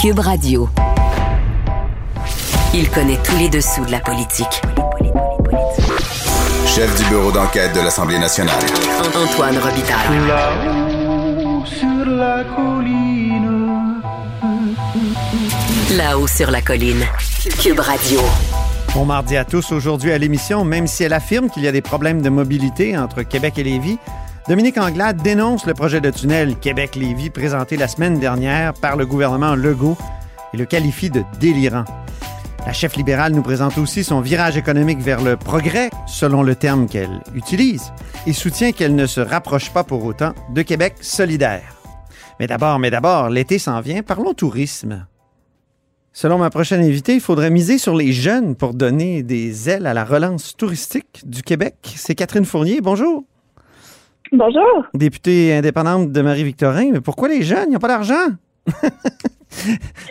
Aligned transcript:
Cube 0.00 0.20
Radio. 0.20 0.66
Il 2.72 2.88
connaît 2.88 3.18
tous 3.22 3.36
les 3.36 3.50
dessous 3.50 3.84
de 3.84 3.90
la 3.90 4.00
politique. 4.00 4.62
Chef 6.66 6.96
du 6.96 7.04
bureau 7.10 7.30
d'enquête 7.30 7.74
de 7.74 7.80
l'Assemblée 7.80 8.18
nationale. 8.18 8.62
Antoine 9.14 9.58
Robitaille. 9.58 10.26
Là-haut 10.26 11.66
sur 11.66 12.06
la 12.06 12.44
colline. 12.44 14.00
Là-haut 15.98 16.26
sur 16.26 16.50
la 16.50 16.62
colline. 16.62 17.04
Cube 17.62 17.80
Radio. 17.80 18.20
Bon 18.94 19.04
mardi 19.04 19.36
à 19.36 19.44
tous. 19.44 19.70
Aujourd'hui 19.70 20.12
à 20.12 20.18
l'émission, 20.18 20.64
même 20.64 20.86
si 20.86 21.04
elle 21.04 21.12
affirme 21.12 21.50
qu'il 21.50 21.62
y 21.62 21.68
a 21.68 21.72
des 21.72 21.82
problèmes 21.82 22.22
de 22.22 22.30
mobilité 22.30 22.96
entre 22.96 23.22
Québec 23.22 23.58
et 23.58 23.64
Lévis, 23.64 23.98
Dominique 24.50 24.78
Anglade 24.78 25.22
dénonce 25.22 25.64
le 25.64 25.74
projet 25.74 26.00
de 26.00 26.10
tunnel 26.10 26.56
Québec-Lévis 26.56 27.30
présenté 27.30 27.76
la 27.76 27.86
semaine 27.86 28.18
dernière 28.18 28.74
par 28.74 28.96
le 28.96 29.06
gouvernement 29.06 29.54
Legault 29.54 29.96
et 30.52 30.56
le 30.56 30.64
qualifie 30.64 31.08
de 31.08 31.22
délirant. 31.38 31.84
La 32.66 32.72
chef 32.72 32.96
libérale 32.96 33.32
nous 33.32 33.42
présente 33.42 33.78
aussi 33.78 34.02
son 34.02 34.20
virage 34.20 34.56
économique 34.56 34.98
vers 34.98 35.22
le 35.22 35.36
progrès, 35.36 35.90
selon 36.08 36.42
le 36.42 36.56
terme 36.56 36.88
qu'elle 36.88 37.20
utilise, 37.32 37.92
et 38.26 38.32
soutient 38.32 38.72
qu'elle 38.72 38.96
ne 38.96 39.06
se 39.06 39.20
rapproche 39.20 39.70
pas 39.70 39.84
pour 39.84 40.04
autant 40.04 40.34
de 40.52 40.62
Québec 40.62 40.96
solidaire. 41.00 41.76
Mais 42.40 42.48
d'abord, 42.48 42.80
mais 42.80 42.90
d'abord, 42.90 43.28
l'été 43.28 43.60
s'en 43.60 43.80
vient, 43.80 44.02
parlons 44.02 44.34
tourisme. 44.34 45.06
Selon 46.12 46.38
ma 46.38 46.50
prochaine 46.50 46.82
invitée, 46.82 47.14
il 47.14 47.20
faudrait 47.20 47.50
miser 47.50 47.78
sur 47.78 47.94
les 47.94 48.12
jeunes 48.12 48.56
pour 48.56 48.74
donner 48.74 49.22
des 49.22 49.70
ailes 49.70 49.86
à 49.86 49.94
la 49.94 50.04
relance 50.04 50.56
touristique 50.56 51.22
du 51.24 51.44
Québec. 51.44 51.76
C'est 51.94 52.16
Catherine 52.16 52.44
Fournier. 52.44 52.80
Bonjour. 52.80 53.29
Bonjour. 54.32 54.86
Députée 54.94 55.54
indépendante 55.54 56.12
de 56.12 56.22
Marie-Victorin. 56.22 56.92
Mais 56.92 57.00
pourquoi 57.00 57.28
les 57.28 57.42
jeunes? 57.42 57.66
Ils 57.68 57.72
n'ont 57.72 57.78
pas 57.80 57.88
d'argent. 57.88 58.28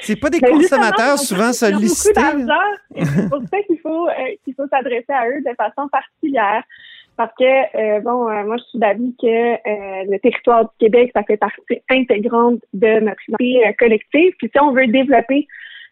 c'est 0.01 0.19
pas 0.19 0.29
des 0.29 0.39
Ben, 0.39 0.51
consommateurs 0.51 1.17
souvent 1.17 1.53
sollicités. 1.53 2.19
C'est 2.95 3.29
pour 3.29 3.41
ça 3.49 3.61
qu'il 3.65 3.79
faut, 3.79 4.07
euh, 4.07 4.11
qu'il 4.43 4.53
faut 4.55 4.67
s'adresser 4.67 5.13
à 5.13 5.27
eux 5.27 5.39
de 5.39 5.55
façon 5.55 5.87
particulière. 5.87 6.63
Parce 7.15 7.31
que, 7.37 7.43
euh, 7.45 7.99
bon, 8.01 8.29
euh, 8.29 8.45
moi, 8.45 8.57
je 8.57 8.63
suis 8.63 8.79
d'avis 8.79 9.15
que 9.21 10.09
le 10.11 10.17
territoire 10.19 10.63
du 10.63 10.71
Québec, 10.79 11.11
ça 11.15 11.23
fait 11.23 11.37
partie 11.37 11.81
intégrante 11.89 12.59
de 12.73 12.99
notre 12.99 13.21
identité 13.27 13.75
collective. 13.77 14.33
Puis 14.37 14.49
si 14.53 14.61
on 14.61 14.73
veut 14.73 14.87
développer 14.87 15.47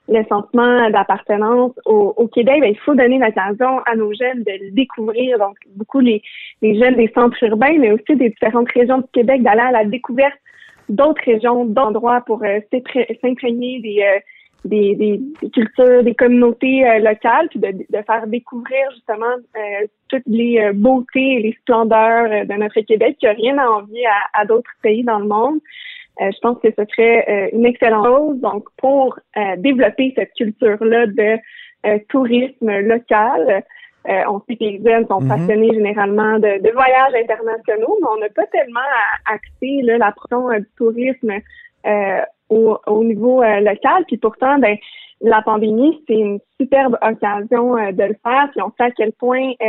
le 0.07 0.23
sentiment 0.29 0.89
d'appartenance 0.89 1.73
au, 1.85 2.27
Québec, 2.27 2.61
ben, 2.61 2.71
il 2.71 2.79
faut 2.79 2.95
donner 2.95 3.19
l'occasion 3.19 3.79
à 3.85 3.95
nos 3.95 4.13
jeunes 4.13 4.43
de 4.43 4.65
le 4.65 4.71
découvrir. 4.71 5.37
Donc, 5.37 5.57
beaucoup 5.75 5.99
les, 5.99 6.21
jeunes 6.61 6.95
des 6.95 7.11
centres 7.13 7.41
urbains, 7.43 7.77
mais 7.77 7.91
aussi 7.91 8.15
des 8.15 8.29
différentes 8.29 8.71
régions 8.71 8.99
du 8.99 9.07
Québec, 9.13 9.43
d'aller 9.43 9.61
à 9.61 9.71
la 9.71 9.85
découverte 9.85 10.37
d'autres 10.89 11.21
régions, 11.25 11.65
d'endroits 11.65 12.21
pour 12.21 12.41
euh, 12.43 12.59
s'impré- 12.71 13.19
s'imprégner 13.21 13.81
des, 13.81 14.01
euh, 14.01 14.19
des, 14.63 15.19
cultures, 15.53 16.01
des 16.03 16.15
communautés 16.15 16.87
euh, 16.87 16.99
locales, 16.99 17.49
puis 17.49 17.59
de, 17.59 18.01
faire 18.05 18.27
découvrir 18.27 18.89
justement 18.93 19.35
toutes 20.07 20.23
les 20.27 20.71
beautés 20.73 21.33
et 21.33 21.41
les 21.41 21.57
splendeurs 21.61 22.45
de 22.45 22.53
notre 22.53 22.79
Québec 22.79 23.17
qui 23.19 23.25
n'a 23.25 23.33
rien 23.33 23.57
à 23.57 23.67
envier 23.67 24.05
à 24.33 24.45
d'autres 24.45 24.71
pays 24.81 25.03
dans 25.03 25.19
le 25.19 25.27
monde. 25.27 25.59
Euh, 26.21 26.31
je 26.31 26.39
pense 26.39 26.57
que 26.59 26.69
ce 26.77 26.83
serait 26.91 27.25
euh, 27.29 27.49
une 27.57 27.65
excellente 27.65 28.05
chose. 28.05 28.39
Donc, 28.41 28.65
pour 28.77 29.19
euh, 29.37 29.55
développer 29.57 30.13
cette 30.15 30.33
culture-là 30.33 31.07
de 31.07 31.37
euh, 31.85 31.99
tourisme 32.09 32.71
local, 32.79 33.63
euh, 34.09 34.23
on 34.29 34.39
sait 34.47 34.55
que 34.55 34.63
les 34.63 34.81
jeunes 34.85 35.05
sont 35.07 35.21
Mhm. 35.21 35.27
passionnés 35.27 35.73
généralement 35.73 36.39
de, 36.39 36.61
de 36.61 36.71
voyages 36.71 37.13
internationaux, 37.13 37.97
mais 38.01 38.07
on 38.15 38.19
n'a 38.19 38.29
pas 38.29 38.45
tellement 38.47 38.79
axé 39.25 39.81
là, 39.83 39.97
la 39.97 40.11
promotion 40.11 40.49
euh, 40.51 40.59
du 40.59 40.69
tourisme 40.77 41.31
euh, 41.85 42.21
au, 42.49 42.77
au 42.87 43.03
niveau 43.03 43.43
euh, 43.43 43.59
local. 43.59 44.05
Puis 44.07 44.17
pourtant, 44.17 44.57
ben, 44.59 44.75
la 45.21 45.41
pandémie, 45.41 46.01
c'est 46.07 46.13
une 46.15 46.39
superbe 46.59 46.97
occasion 47.01 47.77
euh, 47.77 47.91
de 47.91 48.03
le 48.03 48.15
faire. 48.23 48.49
Puis 48.51 48.61
on 48.61 48.71
sait 48.77 48.85
à 48.85 48.91
quel 48.91 49.11
point 49.13 49.51
euh, 49.61 49.65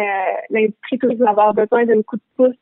l'industrie 0.50 0.98
touristique 0.98 1.24
va 1.24 1.30
avoir 1.30 1.54
besoin 1.54 1.84
d'un 1.84 2.02
coup 2.02 2.16
de 2.16 2.22
pouce 2.36 2.56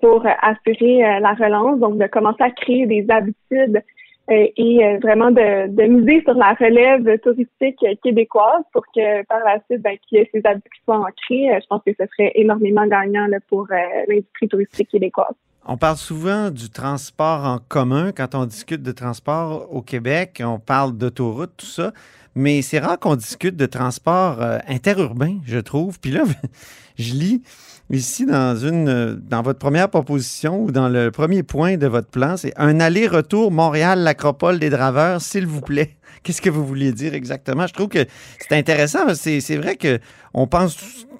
pour 0.00 0.24
assurer 0.42 1.04
euh, 1.04 1.20
la 1.20 1.34
relance. 1.34 1.78
Donc, 1.78 1.98
de 1.98 2.06
commencer 2.06 2.42
à 2.42 2.50
créer 2.50 2.86
des 2.86 3.06
habitudes 3.08 3.82
euh, 4.30 4.46
et 4.56 4.84
euh, 4.84 4.98
vraiment 5.02 5.30
de, 5.30 5.86
miser 5.86 6.22
sur 6.22 6.34
la 6.34 6.54
relève 6.54 7.18
touristique 7.20 7.84
québécoise 8.02 8.62
pour 8.72 8.84
que 8.94 9.24
par 9.26 9.40
la 9.44 9.60
suite, 9.68 9.82
ben, 9.82 9.96
qu'il 10.08 10.18
y 10.18 10.20
ait 10.22 10.30
ces 10.32 10.40
habitudes 10.44 10.72
qui 10.72 10.82
soient 10.84 10.98
ancrées. 10.98 11.60
Je 11.60 11.66
pense 11.68 11.82
que 11.86 11.92
ce 11.98 12.06
serait 12.16 12.32
énormément 12.34 12.86
gagnant 12.86 13.28
pour 13.48 13.66
l'industrie 14.08 14.48
touristique 14.48 14.88
québécoise. 14.88 15.34
On 15.66 15.78
parle 15.78 15.96
souvent 15.96 16.50
du 16.50 16.68
transport 16.68 17.46
en 17.46 17.58
commun 17.58 18.12
quand 18.12 18.34
on 18.34 18.44
discute 18.44 18.82
de 18.82 18.92
transport 18.92 19.66
au 19.74 19.80
Québec. 19.80 20.42
On 20.44 20.58
parle 20.58 20.92
d'autoroute, 20.92 21.52
tout 21.56 21.64
ça. 21.66 21.92
Mais 22.34 22.62
c'est 22.62 22.80
rare 22.80 22.98
qu'on 22.98 23.16
discute 23.16 23.56
de 23.56 23.66
transport 23.66 24.42
euh, 24.42 24.58
interurbain, 24.66 25.38
je 25.46 25.58
trouve. 25.58 26.00
Puis 26.00 26.10
là, 26.10 26.24
je 26.98 27.12
lis 27.12 27.42
ici 27.90 28.26
dans 28.26 28.56
une 28.56 28.88
euh, 28.88 29.14
dans 29.14 29.42
votre 29.42 29.58
première 29.58 29.88
proposition 29.88 30.64
ou 30.64 30.70
dans 30.72 30.88
le 30.88 31.10
premier 31.10 31.42
point 31.42 31.76
de 31.76 31.86
votre 31.86 32.08
plan, 32.08 32.36
c'est 32.36 32.52
un 32.56 32.80
aller-retour 32.80 33.52
Montréal-l'Acropole 33.52 34.58
des 34.58 34.70
Draveurs, 34.70 35.20
s'il 35.20 35.46
vous 35.46 35.60
plaît. 35.60 35.96
Qu'est-ce 36.22 36.42
que 36.42 36.50
vous 36.50 36.66
vouliez 36.66 36.92
dire 36.92 37.14
exactement? 37.14 37.66
Je 37.66 37.72
trouve 37.72 37.88
que 37.88 38.04
c'est 38.40 38.56
intéressant. 38.56 39.14
C'est 39.14 39.40
c'est 39.40 39.56
vrai 39.56 39.76
que 39.76 40.00
on 40.32 40.46
pense 40.46 40.76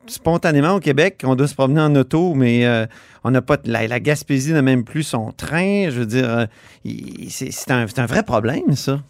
spontanément 0.07 0.75
au 0.75 0.81
Québec 0.81 1.21
qu'on 1.23 1.35
doit 1.35 1.49
se 1.49 1.55
promener 1.55 1.81
en 1.81 1.95
auto, 1.95 2.35
mais 2.35 2.67
euh, 2.67 2.87
on 3.23 3.31
n'a 3.31 3.41
pas 3.41 3.57
la, 3.65 4.01
Gaspésie 4.01 4.53
n'a 4.53 4.63
même 4.63 4.85
plus 4.85 5.05
son 5.05 5.33
train. 5.33 5.89
Je 5.91 6.01
veux 6.01 6.07
dire, 6.07 6.49
c'est 7.29 7.71
un 7.71 8.07
vrai 8.07 8.23
problème, 8.23 8.75
ça. 8.75 9.01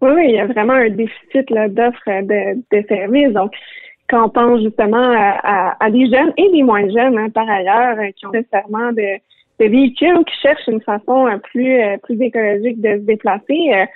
Oui, 0.00 0.10
oui, 0.14 0.24
il 0.28 0.34
y 0.36 0.38
a 0.38 0.46
vraiment 0.46 0.74
un 0.74 0.90
déficit 0.90 1.48
d'offres 1.48 2.08
euh, 2.08 2.22
de, 2.22 2.62
de 2.72 2.86
services. 2.86 3.32
Donc, 3.32 3.52
quand 4.08 4.26
on 4.26 4.28
pense 4.30 4.62
justement 4.62 5.10
à, 5.12 5.38
à, 5.42 5.84
à 5.84 5.90
des 5.90 6.06
jeunes 6.10 6.32
et 6.36 6.50
des 6.50 6.62
moins 6.62 6.88
jeunes, 6.88 7.18
hein, 7.18 7.30
par 7.30 7.48
ailleurs, 7.48 7.98
euh, 7.98 8.10
qui 8.16 8.26
ont 8.26 8.30
nécessairement 8.30 8.92
de, 8.92 9.18
de 9.60 9.68
véhicules 9.68 10.24
qui 10.24 10.34
cherchent 10.40 10.68
une 10.68 10.80
façon 10.82 11.26
euh, 11.26 11.38
plus 11.38 11.80
plus 12.04 12.20
écologique 12.22 12.80
de 12.80 12.90
se 12.90 13.04
déplacer, 13.04 13.86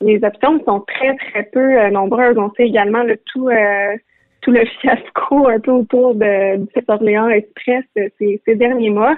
les 0.00 0.22
options 0.24 0.62
sont 0.64 0.80
très, 0.80 1.16
très 1.16 1.44
peu 1.44 1.88
nombreuses. 1.90 2.36
On 2.36 2.50
sait 2.54 2.66
également 2.66 3.02
le 3.02 3.16
tout 3.32 3.48
euh, 3.48 3.96
tout 4.42 4.50
le 4.50 4.64
fiasco 4.80 5.48
un 5.48 5.60
peu 5.60 5.72
autour 5.72 6.14
de, 6.14 6.56
du 6.56 6.84
Orléans 6.88 7.28
Express 7.28 7.84
ces, 7.94 8.40
ces 8.44 8.54
derniers 8.54 8.90
mois. 8.90 9.16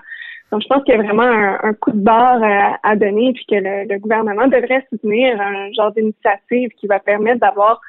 Donc, 0.52 0.62
je 0.62 0.68
pense 0.68 0.84
qu'il 0.84 0.94
y 0.94 0.98
a 0.98 1.02
vraiment 1.02 1.22
un, 1.22 1.74
coup 1.74 1.90
de 1.90 1.98
barre 1.98 2.42
à, 2.42 2.78
à 2.82 2.96
donner, 2.96 3.32
puis 3.32 3.44
que 3.46 3.56
le, 3.56 3.92
le 3.92 3.98
gouvernement 3.98 4.46
devrait 4.46 4.86
soutenir 4.90 5.40
un 5.40 5.72
genre 5.72 5.92
d'initiative 5.92 6.70
qui 6.78 6.86
va 6.86 7.00
permettre 7.00 7.40
d'avoir 7.40 7.80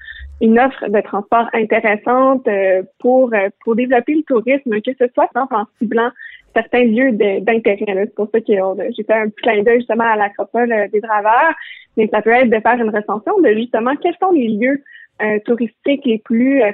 une 0.42 0.60
offre 0.60 0.88
de 0.88 1.02
transport 1.02 1.50
intéressante 1.54 2.48
euh, 2.48 2.84
pour 3.00 3.34
euh, 3.34 3.50
pour 3.64 3.76
développer 3.76 4.16
le 4.16 4.24
tourisme, 4.24 4.82
que 4.82 4.92
ce 5.00 5.06
soit 5.14 5.30
en 5.36 5.66
ciblant 5.80 6.10
certains 6.56 6.84
lieux 6.84 7.12
d'intérêt. 7.12 8.06
C'est 8.06 8.16
pour 8.16 8.30
ça 8.32 8.40
que 8.40 8.46
j'ai 8.48 9.04
fait 9.04 9.14
un 9.14 9.30
petit 9.30 9.42
clin 9.42 9.64
d'œil 9.64 9.80
justement 9.80 10.06
à 10.06 10.16
l'acropole 10.16 10.72
euh, 10.72 10.88
des 10.92 11.02
Draveurs, 11.02 11.54
mais 11.98 12.08
ça 12.12 12.22
peut 12.22 12.32
être 12.32 12.50
de 12.50 12.60
faire 12.60 12.80
une 12.80 12.96
recension 12.96 13.40
de 13.42 13.54
justement 13.54 13.96
quels 13.96 14.16
sont 14.22 14.32
les 14.32 14.48
lieux 14.48 14.82
euh, 15.22 15.40
touristiques 15.46 16.06
les 16.06 16.20
plus 16.20 16.62
euh, 16.62 16.72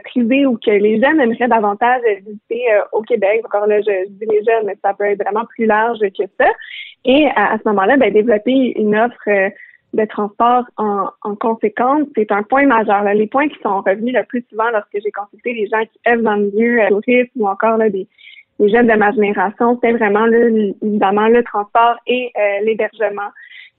ou 0.47 0.57
que 0.57 0.71
les 0.71 1.01
jeunes 1.01 1.19
aimeraient 1.19 1.47
davantage 1.47 2.01
visiter 2.25 2.71
euh, 2.73 2.81
au 2.91 3.01
Québec. 3.01 3.41
Encore 3.45 3.67
là, 3.67 3.79
je, 3.81 3.91
je 4.05 4.09
dis 4.09 4.25
les 4.29 4.43
jeunes, 4.43 4.65
mais 4.65 4.77
ça 4.83 4.93
peut 4.93 5.05
être 5.05 5.23
vraiment 5.23 5.45
plus 5.45 5.65
large 5.65 5.99
que 5.99 6.23
ça. 6.39 6.47
Et 7.05 7.27
à, 7.35 7.57
ce 7.57 7.67
moment-là, 7.69 7.97
ben, 7.97 8.13
développer 8.13 8.73
une 8.77 8.95
offre 8.95 9.17
euh, 9.27 9.49
de 9.93 10.05
transport 10.05 10.63
en, 10.77 11.07
en 11.21 11.35
conséquence, 11.35 12.07
c'est 12.15 12.31
un 12.31 12.43
point 12.43 12.65
majeur. 12.65 13.03
Les 13.13 13.27
points 13.27 13.47
qui 13.47 13.59
sont 13.61 13.81
revenus 13.81 14.13
le 14.13 14.23
plus 14.23 14.43
souvent 14.49 14.69
lorsque 14.71 14.97
j'ai 15.03 15.11
consulté 15.11 15.53
les 15.53 15.67
gens 15.67 15.81
qui 15.81 15.99
œuvrent 16.09 16.23
dans 16.23 16.35
le 16.35 16.45
milieu 16.45 16.81
euh, 16.81 16.89
tourisme 16.89 17.29
ou 17.35 17.47
encore 17.47 17.77
là, 17.77 17.89
des, 17.89 18.07
des 18.59 18.69
jeunes 18.69 18.87
de 18.87 18.93
ma 18.93 19.11
génération, 19.11 19.75
c'était 19.75 19.93
vraiment 19.93 20.25
là, 20.25 20.47
évidemment 20.81 21.27
le 21.27 21.43
transport 21.43 21.97
et 22.07 22.31
euh, 22.37 22.63
l'hébergement. 22.63 23.29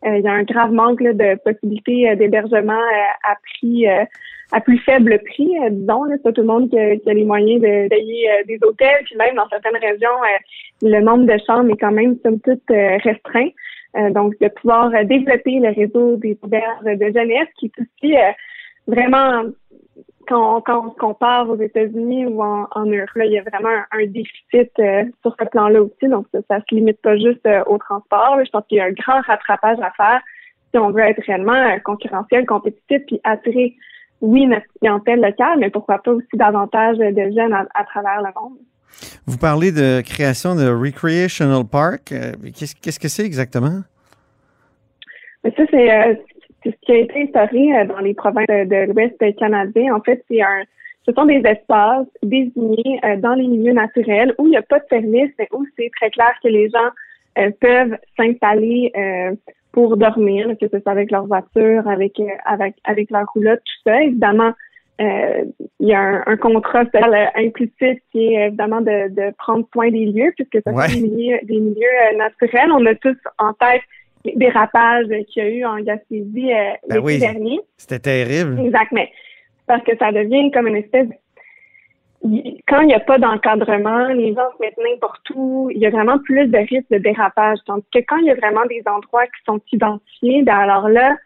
Euh, 0.06 0.18
il 0.18 0.24
y 0.24 0.28
a 0.28 0.32
un 0.32 0.42
grave 0.42 0.72
manque 0.72 1.00
là, 1.00 1.12
de 1.12 1.38
possibilités 1.42 2.10
euh, 2.10 2.16
d'hébergement 2.16 2.72
euh, 2.72 3.30
à 3.30 3.36
prix 3.42 3.86
à 4.52 4.60
plus 4.60 4.78
faible 4.78 5.18
prix, 5.24 5.50
disons. 5.70 6.04
C'est 6.10 6.22
pas 6.22 6.32
tout 6.32 6.42
le 6.42 6.46
monde 6.46 6.70
qui 6.70 6.78
a, 6.78 6.96
qui 6.96 7.10
a 7.10 7.14
les 7.14 7.24
moyens 7.24 7.60
de 7.60 7.88
des 7.88 8.58
hôtels, 8.62 9.02
puis 9.04 9.16
même 9.16 9.34
dans 9.34 9.48
certaines 9.48 9.76
régions, 9.76 10.20
le 10.82 11.00
nombre 11.00 11.24
de 11.24 11.38
chambres 11.46 11.72
est 11.72 11.78
quand 11.78 11.90
même 11.90 12.16
somme 12.22 12.38
toute 12.40 12.62
restreint. 12.68 13.48
Donc, 14.10 14.34
de 14.40 14.48
pouvoir 14.48 14.90
développer 15.04 15.60
le 15.60 15.70
réseau 15.70 16.16
des 16.16 16.38
auberges 16.42 16.84
de 16.84 17.06
jeunesse, 17.06 17.48
qui 17.58 17.66
est 17.66 17.80
aussi 17.80 18.14
vraiment 18.86 19.44
quand, 20.26 20.60
quand 20.62 20.86
on 20.86 20.90
compare 20.90 21.48
aux 21.48 21.60
États-Unis 21.60 22.26
ou 22.26 22.42
en, 22.42 22.66
en 22.70 22.84
Europe, 22.84 23.10
là, 23.14 23.24
il 23.26 23.32
y 23.32 23.38
a 23.38 23.42
vraiment 23.42 23.68
un, 23.68 23.98
un 24.00 24.06
déficit 24.06 24.70
euh, 24.78 25.04
sur 25.22 25.34
ce 25.38 25.44
plan-là 25.46 25.82
aussi. 25.82 26.08
Donc, 26.08 26.26
ça, 26.32 26.38
ça 26.48 26.58
se 26.60 26.74
limite 26.74 27.00
pas 27.02 27.16
juste 27.16 27.46
euh, 27.46 27.62
au 27.66 27.78
transport. 27.78 28.36
là. 28.36 28.44
Je 28.44 28.50
pense 28.50 28.64
qu'il 28.68 28.78
y 28.78 28.80
a 28.80 28.84
un 28.84 28.92
grand 28.92 29.20
rattrapage 29.22 29.78
à 29.80 29.90
faire 29.92 30.20
si 30.70 30.78
on 30.78 30.90
veut 30.90 31.02
être 31.02 31.22
réellement 31.26 31.52
euh, 31.52 31.78
concurrentiel, 31.84 32.46
compétitif, 32.46 33.02
puis 33.06 33.20
attirer, 33.24 33.74
oui, 34.20 34.46
notre 34.46 34.66
clientèle 34.80 35.20
locale, 35.20 35.58
mais 35.58 35.70
pourquoi 35.70 35.98
pas 35.98 36.12
aussi 36.12 36.26
davantage 36.34 36.98
de 36.98 37.30
jeunes 37.36 37.52
à, 37.52 37.66
à 37.74 37.84
travers 37.84 38.22
le 38.22 38.30
monde. 38.40 38.58
Vous 39.26 39.38
parlez 39.38 39.72
de 39.72 40.02
création 40.02 40.54
de 40.54 40.68
Recreational 40.68 41.64
Park. 41.64 42.14
Qu'est-ce 42.56 42.74
qu'est-ce 42.76 43.00
que 43.00 43.08
c'est 43.08 43.24
exactement? 43.24 43.80
Mais 45.42 45.52
ça, 45.56 45.62
c'est 45.70 45.90
euh, 46.66 46.70
ce 46.70 46.86
qui 46.86 46.92
a 46.92 46.96
été 46.96 47.22
instauré 47.22 47.86
dans 47.86 47.98
les 47.98 48.14
provinces 48.14 48.46
de 48.48 48.92
l'Ouest 48.92 49.36
canadien, 49.36 49.94
en 49.94 50.00
fait, 50.00 50.24
c'est 50.30 50.42
un 50.42 50.62
ce 51.06 51.12
sont 51.12 51.26
des 51.26 51.42
espaces 51.44 52.06
désignés 52.22 52.98
dans 53.18 53.34
les 53.34 53.46
milieux 53.46 53.74
naturels 53.74 54.34
où 54.38 54.46
il 54.46 54.50
n'y 54.52 54.56
a 54.56 54.62
pas 54.62 54.78
de 54.78 54.86
service, 54.88 55.30
mais 55.38 55.48
où 55.52 55.66
c'est 55.76 55.90
très 56.00 56.08
clair 56.08 56.32
que 56.42 56.48
les 56.48 56.70
gens 56.70 57.50
peuvent 57.60 57.98
s'installer 58.16 58.90
pour 59.72 59.98
dormir, 59.98 60.48
que 60.58 60.66
ce 60.66 60.80
soit 60.80 60.92
avec 60.92 61.10
leur 61.10 61.26
voiture, 61.26 61.86
avec 61.86 62.18
avec 62.46 62.76
avec 62.84 63.10
leur 63.10 63.26
roulotte, 63.34 63.60
tout 63.60 63.90
ça. 63.90 64.02
Évidemment, 64.02 64.54
euh, 65.00 65.44
il 65.80 65.88
y 65.88 65.94
a 65.94 66.00
un, 66.00 66.22
un 66.26 66.36
contrat 66.36 66.84
implicite 67.34 68.00
qui 68.12 68.34
est 68.34 68.46
évidemment 68.46 68.80
de, 68.80 69.08
de, 69.08 69.34
prendre 69.36 69.66
soin 69.72 69.90
des 69.90 70.06
lieux, 70.06 70.32
puisque 70.36 70.62
ça 70.64 70.72
ouais. 70.72 70.86
des 70.86 71.00
milieux, 71.00 71.38
des 71.42 71.58
milieux 71.58 71.96
euh, 72.12 72.16
naturels. 72.16 72.70
On 72.70 72.86
a 72.86 72.94
tous 72.94 73.16
en 73.38 73.52
tête 73.54 73.82
les 74.24 74.34
dérapages 74.36 75.06
qu'il 75.28 75.42
y 75.42 75.46
a 75.46 75.48
eu 75.50 75.64
en 75.64 75.78
Gaspésie 75.80 76.52
euh, 76.52 76.72
ben 76.88 76.96
l'été 76.96 77.00
oui, 77.00 77.18
dernier. 77.18 77.60
C'était 77.76 77.98
terrible. 77.98 78.58
Exact, 78.60 78.92
mais 78.92 79.10
parce 79.66 79.82
que 79.84 79.96
ça 79.98 80.12
devient 80.12 80.50
comme 80.50 80.66
une 80.66 80.76
espèce 80.76 81.08
quand 82.66 82.80
il 82.80 82.86
n'y 82.86 82.94
a 82.94 83.00
pas 83.00 83.18
d'encadrement, 83.18 84.08
les 84.08 84.32
gens 84.34 84.48
se 84.56 84.62
mettent 84.62 84.78
n'importe 84.78 85.28
où, 85.34 85.68
il 85.70 85.78
y 85.78 85.86
a 85.86 85.90
vraiment 85.90 86.18
plus 86.18 86.46
de 86.46 86.56
risques 86.56 86.90
de 86.90 86.96
dérapage. 86.96 87.58
Donc, 87.66 87.84
que 87.92 87.98
quand 87.98 88.16
il 88.16 88.26
y 88.26 88.30
a 88.30 88.34
vraiment 88.34 88.64
des 88.66 88.82
endroits 88.86 89.26
qui 89.26 89.44
sont 89.46 89.60
identifiés, 89.72 90.42
ben 90.42 90.56
alors 90.56 90.88
là, 90.88 91.16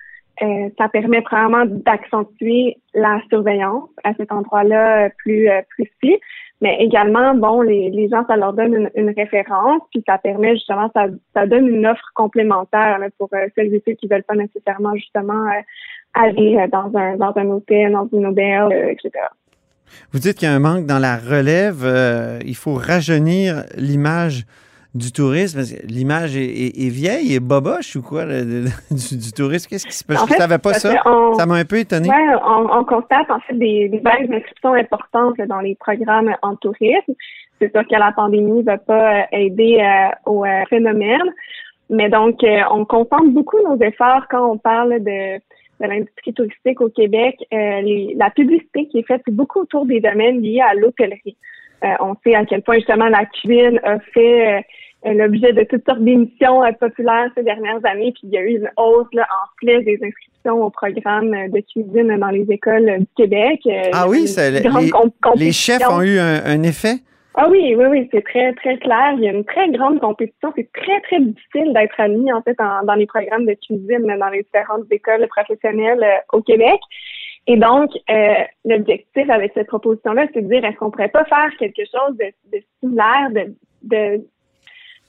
euh, 0.43 0.69
ça 0.79 0.89
permet 0.89 1.21
vraiment 1.21 1.65
d'accentuer 1.67 2.77
la 2.95 3.21
surveillance 3.29 3.89
à 4.05 4.15
cet 4.15 4.31
endroit-là 4.31 5.07
euh, 5.07 5.09
plus 5.19 5.49
euh, 5.49 5.61
précis. 5.77 6.17
Mais 6.61 6.77
également, 6.81 7.35
bon, 7.35 7.63
les, 7.63 7.91
les 7.91 8.09
gens, 8.09 8.25
ça 8.27 8.37
leur 8.37 8.53
donne 8.53 8.91
une, 8.95 9.11
référence, 9.11 9.81
puis 9.93 10.03
ça 10.07 10.19
permet 10.19 10.55
justement, 10.55 10.91
ça, 10.95 11.07
ça 11.35 11.47
donne 11.47 11.69
une 11.69 11.87
offre 11.87 12.11
complémentaire 12.15 12.99
pour 13.17 13.29
celles 13.55 13.73
et 13.73 13.83
ceux 13.87 13.93
qui 13.93 14.09
veulent 14.09 14.25
pas 14.25 14.35
nécessairement 14.35 14.95
justement 14.97 15.47
aller 16.15 16.67
dans 16.73 16.91
un 16.97 17.17
dans 17.17 17.33
un 17.37 17.47
hôtel, 17.51 17.93
dans 17.93 18.09
une 18.13 18.27
auberge, 18.27 18.73
etc. 18.73 19.11
Vous 20.13 20.19
dites 20.19 20.37
qu'il 20.37 20.49
y 20.49 20.51
a 20.51 20.55
un 20.55 20.59
manque 20.59 20.87
dans 20.87 20.99
la 20.99 21.17
relève. 21.17 21.87
il 22.45 22.57
faut 22.57 22.75
rajeunir 22.75 23.63
l'image 23.77 24.45
du 24.99 25.13
tourisme. 25.13 25.61
L'image 25.85 26.37
est, 26.37 26.91
vieille 26.91 27.35
et 27.35 27.41
boboche 27.41 27.97
ou 27.97 28.03
quoi 28.03 28.25
du, 28.91 29.17
du, 29.17 29.33
tourisme? 29.33 29.69
Qu'est-ce 29.71 29.87
qui 29.87 29.95
se 29.95 30.05
passe? 30.05 30.27
Je 30.29 30.35
ne 30.35 30.39
savais 30.39 30.59
pas 30.59 30.75
ça. 30.75 30.93
ça 31.37 31.47
m'a 31.47 31.55
un 31.55 31.65
peu 31.65 31.79
étonné. 31.79 32.09
On, 32.45 32.85
constate 32.85 33.31
en 33.31 33.41
fait 33.41 33.55
des, 33.55 33.89
des 33.89 33.99
baisses 33.99 34.29
d'inscriptions 34.29 34.75
importantes 34.75 35.37
dans 35.49 35.61
les 35.61 35.75
programmes 35.75 36.35
en 36.43 36.57
tourisme. 36.57 37.15
C'est 37.61 37.73
sûr 37.73 37.87
que 37.87 37.95
la 37.95 38.13
pandémie 38.13 38.59
ne 38.59 38.63
va 38.63 38.79
pas 38.79 39.21
euh, 39.21 39.23
aider 39.33 39.79
euh, 39.81 40.31
au 40.31 40.45
euh, 40.45 40.65
phénomène. 40.71 41.23
Mais 41.91 42.11
donc, 42.11 42.45
on 42.71 42.85
concentre 42.85 43.29
beaucoup 43.29 43.57
nos 43.63 43.81
efforts 43.81 44.27
quand 44.29 44.47
on 44.47 44.59
parle 44.59 45.03
de, 45.03 45.37
de 45.37 45.41
l'industrie 45.89 46.35
touristique 46.35 46.83
au 46.83 46.91
Québec. 46.91 47.37
Les, 47.51 48.15
la 48.15 48.29
publicité 48.29 48.87
qui 48.89 48.99
est 48.99 49.07
faite, 49.07 49.23
c'est 49.25 49.35
beaucoup 49.35 49.61
autour 49.61 49.87
des 49.87 49.99
domaines 49.99 50.43
liés 50.43 50.61
à 50.61 50.75
l'hôtellerie. 50.75 51.39
on 52.01 52.15
sait 52.23 52.35
à 52.35 52.45
quel 52.45 52.61
point 52.61 52.75
justement 52.75 53.09
la 53.09 53.25
cuisine 53.25 53.81
a 53.85 54.01
fait 54.01 54.67
l'objet 55.05 55.53
de 55.53 55.65
toutes 55.65 55.85
sortes 55.87 56.03
d'émissions 56.03 56.65
euh, 56.65 56.73
populaires 56.73 57.31
ces 57.37 57.43
dernières 57.43 57.85
années. 57.85 58.13
Puis 58.13 58.23
il 58.25 58.31
y 58.31 58.39
a 58.39 58.43
eu 58.43 58.57
une 58.57 58.71
hausse 58.77 59.07
là, 59.13 59.27
en 59.31 59.47
flèche 59.61 59.85
des 59.85 59.99
inscriptions 60.03 60.63
au 60.65 60.71
programme 60.71 61.31
de 61.31 61.61
cuisine 61.61 62.17
dans 62.19 62.31
les 62.31 62.47
écoles 62.51 62.99
du 62.99 63.07
Québec. 63.17 63.61
Euh, 63.67 63.83
ah 63.93 64.09
oui, 64.09 64.27
les, 64.37 64.61
les, 65.37 65.53
chefs 65.53 65.89
ont 65.89 66.03
eu 66.03 66.19
un, 66.19 66.63
effet? 66.63 66.97
Ah 67.35 67.49
oui, 67.49 67.77
oui, 67.77 67.85
oui, 67.87 68.09
c'est 68.13 68.25
très, 68.25 68.53
très 68.55 68.79
clair. 68.79 69.15
Il 69.17 69.25
y 69.25 69.29
a 69.29 69.33
une 69.33 69.45
très 69.45 69.69
grande 69.71 70.01
compétition. 70.01 70.53
C'est 70.57 70.71
très, 70.73 71.01
très 71.03 71.21
difficile 71.21 71.73
d'être 71.73 72.01
admis, 72.01 72.33
en 72.33 72.43
fait, 72.43 72.57
dans 72.59 72.95
les 72.95 73.07
programmes 73.07 73.47
de 73.47 73.55
cuisine 73.55 74.13
dans 74.19 74.29
les 74.31 74.43
différentes 74.43 74.91
écoles 74.91 75.25
professionnelles 75.29 76.05
au 76.33 76.43
Québec. 76.43 76.81
Et 77.47 77.57
donc, 77.57 77.91
l'objectif 78.65 79.31
avec 79.31 79.53
cette 79.55 79.69
proposition-là, 79.69 80.27
c'est 80.35 80.43
de 80.43 80.49
dire, 80.49 80.65
est-ce 80.65 80.77
qu'on 80.79 80.91
pourrait 80.91 81.09
pas 81.09 81.25
faire 81.27 81.51
quelque 81.61 81.83
chose 81.83 82.17
de, 82.19 82.27
de 82.53 82.63
similaire, 82.81 83.31
de, 83.31 83.55
de 83.85 84.25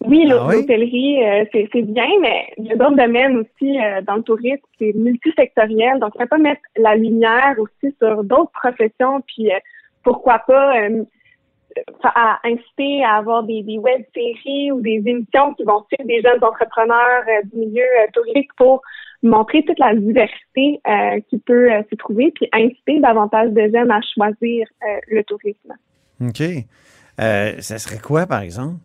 oui, 0.06 0.26
ah 0.32 0.54
l'hôtellerie, 0.54 1.24
euh, 1.24 1.46
c'est 1.52 1.82
bien, 1.82 2.08
mais 2.22 2.48
il 2.58 2.68
y 2.68 2.72
a 2.72 2.76
d'autres 2.76 2.96
domaines 2.96 3.38
aussi 3.38 3.78
euh, 3.78 4.02
dans 4.02 4.16
le 4.16 4.24
tourisme, 4.24 4.64
c'est 4.78 4.94
multisectoriel. 4.96 6.00
Donc, 6.00 6.14
on 6.16 6.22
ne 6.22 6.28
pas 6.28 6.38
mettre 6.38 6.62
la 6.78 6.96
lumière 6.96 7.56
aussi 7.58 7.94
sur 8.02 8.24
d'autres 8.24 8.52
professions, 8.52 9.22
puis 9.28 9.52
euh, 9.52 9.60
pourquoi 10.04 10.40
pas 10.40 10.74
à 12.04 12.40
inciter 12.46 13.04
à 13.04 13.18
avoir 13.18 13.44
des, 13.44 13.62
des 13.62 13.78
web-séries 13.78 14.72
ou 14.72 14.82
des 14.82 15.04
émissions 15.06 15.54
qui 15.56 15.64
vont 15.64 15.84
suivre 15.92 16.08
des 16.08 16.22
jeunes 16.22 16.44
entrepreneurs 16.44 17.24
du 17.52 17.60
milieu 17.60 17.84
touristique 18.14 18.52
pour 18.58 18.82
montrer 19.22 19.64
toute 19.64 19.78
la 19.78 19.94
diversité 19.94 20.82
qui 21.30 21.38
peut 21.40 21.70
se 21.90 21.96
trouver, 21.96 22.32
puis 22.32 22.50
inciter 22.54 23.00
davantage 23.00 23.52
de 23.52 23.62
jeunes 23.62 23.92
à 23.92 24.00
choisir 24.02 24.68
le 25.10 25.24
tourisme. 25.24 25.74
OK. 26.22 26.42
ça 27.18 27.78
serait 27.78 28.00
quoi, 28.00 28.26
par 28.26 28.42
exemple? 28.42 28.78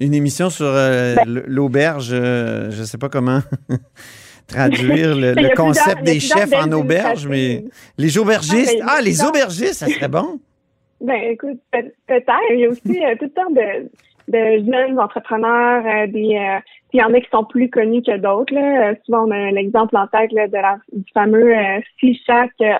Une 0.00 0.14
émission 0.14 0.50
sur 0.50 0.66
euh, 0.66 1.14
ben, 1.14 1.42
l'auberge, 1.46 2.10
euh, 2.12 2.70
je 2.70 2.80
ne 2.80 2.84
sais 2.84 2.98
pas 2.98 3.08
comment 3.08 3.40
traduire 4.46 5.14
le, 5.16 5.54
concept 5.54 6.02
des 6.02 6.20
chefs 6.20 6.52
en 6.52 6.70
auberge, 6.72 7.26
mais 7.26 7.64
les 7.96 8.18
aubergistes. 8.18 8.76
Ah, 8.86 9.00
les 9.02 9.24
aubergistes, 9.24 9.74
ça 9.74 9.86
serait 9.86 10.08
bon. 10.08 10.40
Ben 11.00 11.32
écoute, 11.32 11.58
peut-être. 11.70 12.32
Il 12.52 12.60
y 12.60 12.64
a 12.64 12.68
aussi 12.70 13.04
euh, 13.04 13.14
tout 13.18 13.30
le 13.36 13.54
de, 13.54 13.90
de 14.28 14.64
jeunes 14.64 14.98
entrepreneurs, 14.98 16.08
des 16.08 16.38
il 16.94 17.00
y 17.00 17.02
en 17.02 17.12
a 17.12 17.20
qui 17.20 17.28
sont 17.30 17.44
plus 17.44 17.68
connus 17.68 18.02
que 18.02 18.16
d'autres. 18.16 18.54
souvent, 19.04 19.26
on 19.26 19.30
a 19.32 19.50
l'exemple 19.50 19.96
en 19.96 20.06
tête 20.06 20.30
de 20.30 20.56
la, 20.56 20.78
du 20.92 21.04
fameux 21.12 21.52
euh, 21.52 21.80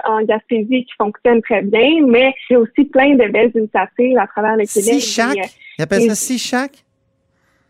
en 0.05 0.23
Gaspésie 0.23 0.85
qui 0.85 0.93
fonctionne 0.97 1.43
très 1.43 1.63
bien, 1.63 2.07
mais 2.07 2.33
il 2.49 2.53
y 2.53 2.57
a 2.57 2.61
aussi 2.61 2.85
plein 2.85 3.17
de 3.17 3.29
belles 3.29 3.51
initiatives 3.57 4.17
à 4.17 4.29
travers 4.29 4.57
le 4.57 4.67
Québec. 4.67 5.03
Il 5.79 5.83
appelle 5.83 6.15
ça? 6.15 6.69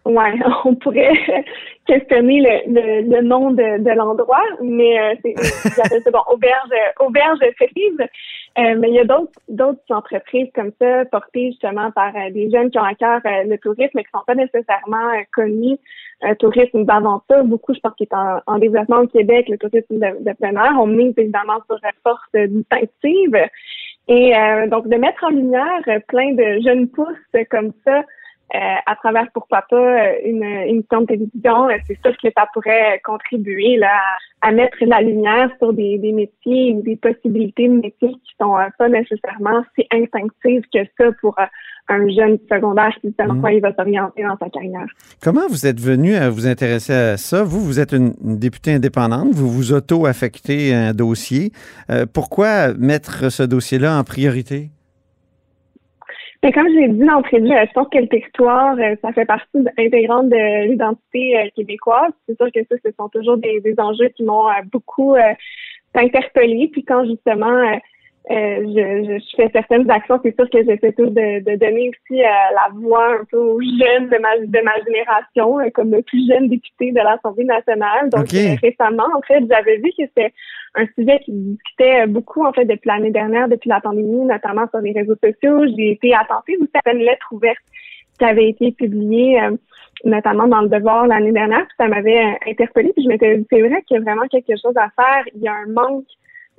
Ouais, 0.04 0.34
on 0.64 0.74
pourrait 0.74 1.12
questionner 1.86 2.40
le, 2.66 3.10
le, 3.10 3.22
nom 3.22 3.50
de, 3.50 3.82
de 3.82 3.90
l'endroit, 3.90 4.44
mais 4.62 5.00
euh, 5.00 5.14
c'est 5.22 6.10
bon, 6.12 6.20
auberge, 6.30 6.70
auberge 7.00 7.40
fétive. 7.58 8.06
Euh, 8.56 8.76
mais 8.78 8.88
il 8.88 8.94
y 8.94 9.00
a 9.00 9.04
d'autres 9.04 9.32
d'autres 9.48 9.80
entreprises 9.90 10.48
comme 10.54 10.70
ça, 10.80 11.04
portées 11.06 11.50
justement 11.50 11.90
par 11.90 12.14
euh, 12.14 12.30
des 12.30 12.50
jeunes 12.50 12.70
qui 12.70 12.78
ont 12.78 12.84
à 12.84 12.94
cœur 12.94 13.20
euh, 13.26 13.44
le 13.44 13.58
tourisme, 13.58 13.90
mais 13.94 14.04
qui 14.04 14.10
sont 14.14 14.22
pas 14.26 14.36
nécessairement 14.36 15.10
connus. 15.34 15.76
tourisme 16.38 16.84
d'aventure, 16.84 17.44
beaucoup, 17.44 17.74
je 17.74 17.80
pense, 17.80 17.94
qui 17.96 18.04
est 18.04 18.14
en, 18.14 18.38
en, 18.46 18.58
développement 18.58 19.00
au 19.00 19.06
Québec, 19.08 19.48
le 19.48 19.58
tourisme 19.58 19.98
de, 19.98 20.22
de 20.22 20.32
plein 20.34 20.52
air. 20.52 20.72
On 20.78 20.86
mise 20.86 21.14
évidemment 21.16 21.58
sur 21.66 21.78
la 21.82 21.90
force 22.02 22.48
distinctive. 22.48 23.36
Et 24.06 24.32
donc, 24.68 24.86
de 24.88 24.96
mettre 24.96 25.24
en 25.24 25.30
lumière 25.30 25.82
plein 26.08 26.32
de 26.34 26.60
jeunes 26.62 26.88
pousses 26.88 27.42
comme 27.50 27.72
ça, 27.84 28.02
euh, 28.54 28.58
à 28.86 28.94
travers 28.96 29.26
pourquoi 29.32 29.62
pas 29.68 29.76
euh, 29.76 30.12
une 30.24 30.44
émission 30.44 31.00
de 31.00 31.06
télévision, 31.06 31.68
euh, 31.68 31.76
c'est 31.88 31.98
sûr 32.02 32.14
que 32.22 32.28
ça 32.36 32.46
pourrait 32.52 33.00
contribuer 33.02 33.76
là, 33.78 33.98
à, 34.42 34.52
mettre 34.52 34.76
la 34.82 35.00
lumière 35.00 35.48
sur 35.58 35.72
des, 35.72 35.98
des 35.98 36.12
métiers 36.12 36.74
ou 36.74 36.82
des 36.82 36.94
possibilités 36.94 37.66
de 37.66 37.74
métiers 37.74 38.12
qui 38.12 38.34
sont 38.40 38.54
pas 38.78 38.88
nécessairement 38.88 39.64
si 39.74 39.86
instinctives 39.90 40.62
que 40.72 40.80
ça 40.96 41.10
pour 41.20 41.36
un 41.88 42.08
jeune 42.10 42.38
secondaire 42.50 42.94
qui 43.00 43.14
sait 43.18 43.26
quoi 43.40 43.52
il 43.52 43.60
va 43.60 43.74
s'orienter 43.74 44.22
dans 44.22 44.36
sa 44.38 44.48
carrière. 44.50 44.86
Comment 45.22 45.48
vous 45.48 45.66
êtes 45.66 45.80
venu 45.80 46.14
à 46.14 46.30
vous 46.30 46.46
intéresser 46.46 46.92
à 46.92 47.16
ça? 47.16 47.42
Vous, 47.42 47.60
vous 47.60 47.80
êtes 47.80 47.92
une, 47.92 48.12
députée 48.22 48.74
indépendante, 48.74 49.32
vous 49.32 49.50
vous 49.50 49.72
auto-affectez 49.72 50.72
un 50.72 50.92
dossier. 50.92 51.50
pourquoi 52.12 52.74
mettre 52.74 53.32
ce 53.32 53.42
dossier-là 53.42 53.98
en 53.98 54.04
priorité? 54.04 54.70
Mais 56.44 56.52
comme 56.52 56.68
je 56.68 56.74
l'ai 56.74 56.88
dit 56.88 57.06
d'entrée 57.06 57.40
de 57.40 57.46
je 57.46 57.72
pense 57.72 57.88
que 57.88 57.96
le 57.96 58.06
territoire, 58.06 58.76
euh, 58.78 58.94
ça 59.00 59.14
fait 59.14 59.24
partie 59.24 59.64
intégrante 59.78 60.28
de 60.28 60.68
l'identité 60.68 61.38
euh, 61.38 61.48
québécoise. 61.56 62.12
C'est 62.28 62.36
sûr 62.36 62.52
que 62.52 62.60
ça, 62.68 62.76
ce 62.84 62.90
sont 62.98 63.08
toujours 63.08 63.38
des, 63.38 63.74
enjeux 63.78 64.10
qui 64.10 64.24
m'ont 64.24 64.50
euh, 64.50 64.60
beaucoup 64.70 65.16
interpellée. 65.94 66.68
Puis 66.70 66.84
quand 66.84 67.06
justement 67.06 67.80
je, 68.30 69.18
je, 69.20 69.36
fais 69.36 69.50
certaines 69.52 69.90
actions, 69.90 70.18
c'est 70.22 70.34
sûr 70.34 70.48
que 70.48 70.64
j'essaie 70.64 70.92
toujours 70.92 71.12
de, 71.12 71.40
de, 71.44 71.56
donner 71.56 71.90
aussi 71.90 72.20
la 72.20 72.68
voix 72.74 73.20
un 73.20 73.24
peu 73.30 73.36
aux 73.36 73.60
jeunes 73.60 74.08
de 74.08 74.18
ma, 74.18 74.38
de 74.38 74.64
ma 74.64 74.74
génération, 74.84 75.58
comme 75.74 75.90
le 75.90 76.02
plus 76.02 76.26
jeune 76.28 76.48
député 76.48 76.92
de 76.92 77.00
l'Assemblée 77.00 77.44
nationale. 77.44 78.08
Donc 78.10 78.28
récemment, 78.30 79.08
en 79.14 79.20
fait, 79.22 79.44
j'avais 79.50 79.76
vu 79.76 79.90
que 79.90 80.04
c'était 80.06 80.32
un 80.74 80.86
sujet 80.98 81.20
qui 81.24 81.32
discutait 81.32 82.06
beaucoup 82.06 82.44
en 82.44 82.52
fait 82.52 82.64
depuis 82.64 82.88
l'année 82.88 83.10
dernière, 83.10 83.48
depuis 83.48 83.68
la 83.68 83.80
pandémie, 83.80 84.24
notamment 84.24 84.66
sur 84.70 84.80
les 84.80 84.92
réseaux 84.92 85.16
sociaux. 85.22 85.66
J'ai 85.76 85.92
été 85.92 86.14
attentive 86.14 86.56
aussi 86.60 86.70
à 86.74 86.80
certaines 86.84 87.02
lettres 87.02 87.28
ouvertes 87.30 87.58
qui 88.18 88.24
avaient 88.24 88.48
été 88.48 88.72
publiées, 88.72 89.40
euh, 89.40 89.56
notamment 90.04 90.46
dans 90.46 90.62
le 90.62 90.68
Devoir 90.68 91.06
l'année 91.06 91.32
dernière. 91.32 91.66
Puis 91.66 91.76
ça 91.78 91.88
m'avait 91.88 92.24
euh, 92.24 92.50
interpellée. 92.50 92.92
Puis 92.94 93.04
je 93.04 93.08
m'étais 93.08 93.36
dit, 93.36 93.46
c'est 93.50 93.60
vrai 93.60 93.82
qu'il 93.82 93.96
y 93.96 94.00
a 94.00 94.02
vraiment 94.02 94.26
quelque 94.28 94.54
chose 94.60 94.76
à 94.76 94.90
faire. 94.96 95.24
Il 95.34 95.42
y 95.42 95.48
a 95.48 95.54
un 95.54 95.66
manque 95.66 96.04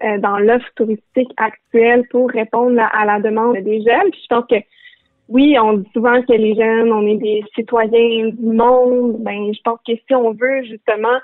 euh, 0.03 0.17
dans 0.19 0.37
l'offre 0.37 0.69
touristique 0.75 1.31
actuelle 1.37 2.07
pour 2.09 2.29
répondre 2.29 2.81
à 2.81 3.05
la 3.05 3.19
demande 3.19 3.57
des 3.57 3.81
jeunes. 3.81 4.11
Puis 4.11 4.21
je 4.23 4.35
pense 4.35 4.45
que 4.49 4.55
oui, 5.29 5.57
on 5.59 5.73
dit 5.73 5.89
souvent 5.93 6.21
que 6.21 6.33
les 6.33 6.53
jeunes, 6.55 6.91
on 6.91 7.07
est 7.07 7.17
des 7.17 7.43
citoyens 7.55 8.27
du 8.27 8.45
monde. 8.45 9.15
Ben, 9.19 9.53
je 9.53 9.61
pense 9.63 9.79
que 9.87 9.93
si 9.95 10.13
on 10.13 10.31
veut 10.33 10.63
justement 10.63 11.17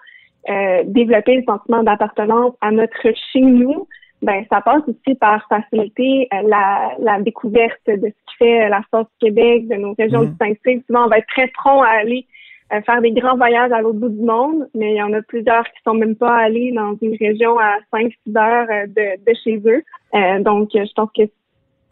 euh, 0.50 0.84
développer 0.86 1.36
le 1.36 1.44
sentiment 1.44 1.84
d'appartenance 1.84 2.54
à 2.62 2.72
notre 2.72 3.08
chez 3.32 3.42
nous, 3.42 3.88
ben 4.24 4.44
ça 4.52 4.62
passe 4.62 4.82
aussi 4.88 5.16
par 5.16 5.46
faciliter 5.50 6.28
euh, 6.34 6.42
la, 6.48 6.94
la 7.00 7.22
découverte 7.22 7.80
de 7.88 8.08
ce 8.08 8.08
qui 8.08 8.38
fait 8.40 8.70
la 8.70 8.82
force 8.90 9.08
du 9.22 9.28
Québec, 9.28 9.68
de 9.68 9.76
nos 9.76 9.94
régions 9.94 10.22
Mhm. 10.22 10.30
distinctives. 10.30 10.82
Souvent, 10.88 11.06
on 11.06 11.10
va 11.10 11.18
être 11.20 11.28
très 11.28 11.48
prompt 11.48 11.82
à 11.82 11.90
aller 12.00 12.26
faire 12.86 13.02
des 13.02 13.12
grands 13.12 13.36
voyages 13.36 13.72
à 13.72 13.82
l'autre 13.82 14.00
bout 14.00 14.10
du 14.10 14.24
monde, 14.24 14.68
mais 14.74 14.92
il 14.94 14.98
y 14.98 15.02
en 15.04 15.12
a 15.14 15.22
plusieurs 15.22 15.64
qui 15.66 15.82
sont 15.86 15.94
même 15.94 16.16
pas 16.16 16.36
allés 16.38 16.72
dans 16.72 16.96
une 17.02 17.16
région 17.20 17.60
à 17.60 17.76
5-6 17.94 18.12
heures 18.38 18.68
euh, 18.70 18.88
de, 18.88 19.20
de 19.30 19.38
chez 19.44 19.58
eux. 19.66 19.84
Euh, 20.16 20.40
donc, 20.40 20.70
euh, 20.76 20.86
je 20.86 20.94
pense 20.94 21.10
que 21.16 21.24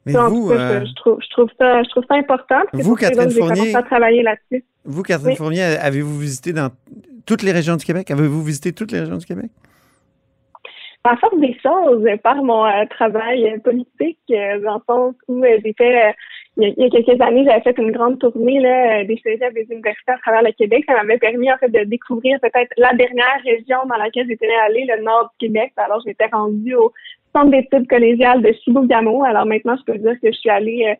Mais 0.05 0.13
ça, 0.13 0.25
en 0.25 0.29
vous, 0.29 0.49
tout 0.49 0.55
cas, 0.55 0.61
euh, 0.61 0.85
je, 0.85 0.93
trouve, 0.95 1.17
je 1.21 1.29
trouve 1.31 1.49
ça, 1.59 1.83
je 1.83 1.89
trouve 1.89 2.05
ça 2.07 2.15
important. 2.15 2.61
Vous, 2.73 2.95
Catherine 2.95 3.29
Fournier- 3.29 3.49
commencé 3.57 3.75
à 3.75 3.83
travailler 3.83 4.23
là-dessus. 4.23 4.63
vous, 4.85 5.03
Catherine 5.03 5.29
oui. 5.31 5.35
Fournier, 5.35 5.63
avez-vous 5.63 6.17
visité 6.17 6.53
dans 6.53 6.69
toutes 7.25 7.43
les 7.43 7.51
régions 7.51 7.75
du 7.75 7.85
Québec? 7.85 8.09
Avez-vous 8.11 8.43
visité 8.43 8.71
toutes 8.71 8.91
les 8.91 9.01
régions 9.01 9.17
du 9.17 9.25
Québec? 9.25 9.51
par 11.01 11.17
force 11.19 11.39
des 11.39 11.57
choses, 11.63 12.05
par 12.23 12.35
mon 12.43 12.65
euh, 12.65 12.83
travail 12.89 13.57
politique, 13.63 14.19
euh, 14.31 14.59
dans 14.61 14.75
le 14.75 14.81
sens 14.85 15.15
où 15.29 15.41
j'ai 15.43 15.73
fait, 15.77 16.13
il, 16.61 16.73
y 16.77 16.85
a, 16.85 16.89
quelques 16.89 17.21
années, 17.21 17.45
j'avais 17.45 17.61
fait 17.61 17.77
une 17.77 17.91
grande 17.91 18.19
tournée 18.19 18.59
là, 18.59 18.99
euh, 18.99 19.05
des 19.05 19.19
cégeps 19.23 19.53
des 19.53 19.67
universités 19.71 20.11
à 20.11 20.17
travers 20.17 20.43
le 20.43 20.51
Québec. 20.51 20.83
Ça 20.87 20.95
m'avait 20.95 21.17
permis 21.17 21.51
en 21.51 21.57
fait 21.57 21.69
de 21.69 21.83
découvrir 21.85 22.39
peut-être 22.41 22.71
la 22.77 22.93
dernière 22.93 23.41
région 23.45 23.77
dans 23.87 23.95
laquelle 23.95 24.27
j'étais 24.27 24.49
allée, 24.65 24.85
le 24.85 25.03
nord 25.03 25.31
du 25.31 25.47
Québec. 25.47 25.71
Alors, 25.77 26.01
j'étais 26.05 26.27
rendue 26.31 26.75
au 26.75 26.91
centre 27.33 27.51
d'études 27.51 27.87
collégiales 27.87 28.41
de 28.41 28.51
Chibougamau. 28.63 29.23
Alors 29.23 29.45
maintenant, 29.45 29.75
je 29.77 29.91
peux 29.91 29.97
dire 29.97 30.19
que 30.21 30.31
je 30.31 30.37
suis 30.37 30.49
allée 30.49 30.85
euh, 30.87 30.95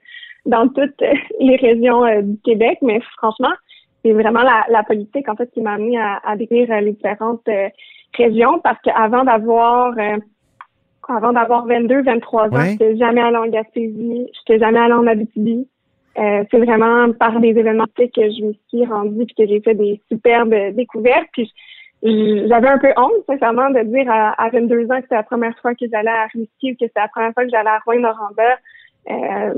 dans 0.46 0.68
toutes 0.70 1.02
euh, 1.02 1.14
les 1.40 1.58
régions 1.58 2.04
du 2.22 2.38
Québec, 2.44 2.80
mais 2.82 3.02
franchement, 3.18 3.54
c'est 4.04 4.14
vraiment 4.14 4.44
la, 4.44 4.84
politique 4.84 5.28
en 5.28 5.36
fait 5.36 5.52
qui 5.52 5.62
m'a 5.62 5.74
amené 5.74 6.00
à, 6.00 6.22
à 6.24 6.36
les 6.36 6.92
différentes 6.94 7.48
régions 8.18 8.60
parce 8.60 8.80
qu'avant 8.82 9.26
d'avoir 9.26 9.94
avant 11.10 11.34
d'avoir 11.34 11.66
22, 11.66 12.04
23 12.04 12.48
ans, 12.48 12.50
Ouais. 12.52 12.72
j'étais 12.72 12.98
jamais 12.98 13.22
allée 13.22 13.38
en 13.38 13.48
Gaspésie, 13.48 14.28
j'étais 14.34 14.60
jamais 14.60 14.80
allée 14.80 14.94
en 14.94 15.08
Abitibi. 15.08 15.68
Euh, 16.18 16.44
c'est 16.52 16.58
vraiment 16.60 17.12
par 17.14 17.40
des 17.40 17.50
événements 17.50 17.86
que 17.96 18.04
je 18.16 18.44
me 18.44 18.54
suis 18.68 18.86
rendue 18.86 19.26
puis 19.26 19.36
que 19.36 19.48
j'ai 19.48 19.62
fait 19.62 19.76
des 19.76 20.02
superbes 20.12 20.54
découvertes. 20.74 21.28
Puis 21.34 21.52
j'avais 22.04 22.68
un 22.68 22.78
peu 22.78 22.92
honte, 22.98 23.24
sincèrement, 23.28 23.70
de 23.70 23.82
dire 23.84 24.10
à, 24.12 24.32
à 24.42 24.50
22 24.50 24.86
ans 24.92 24.98
que 24.98 25.04
c'était 25.04 25.16
la 25.16 25.24
première 25.24 25.58
fois 25.60 25.76
que 25.76 25.86
j'allais 25.92 26.10
à 26.10 26.26
Rimouski 26.28 26.72
ou 26.72 26.76
que 26.76 26.88
c'était 26.88 27.00
la 27.02 27.08
première 27.10 27.34
fois 27.34 27.44
que 27.44 27.50
j'allais 27.50 27.70
à 27.70 27.80
Rouen-Noranda. 27.86 28.58
Euh, 29.12 29.54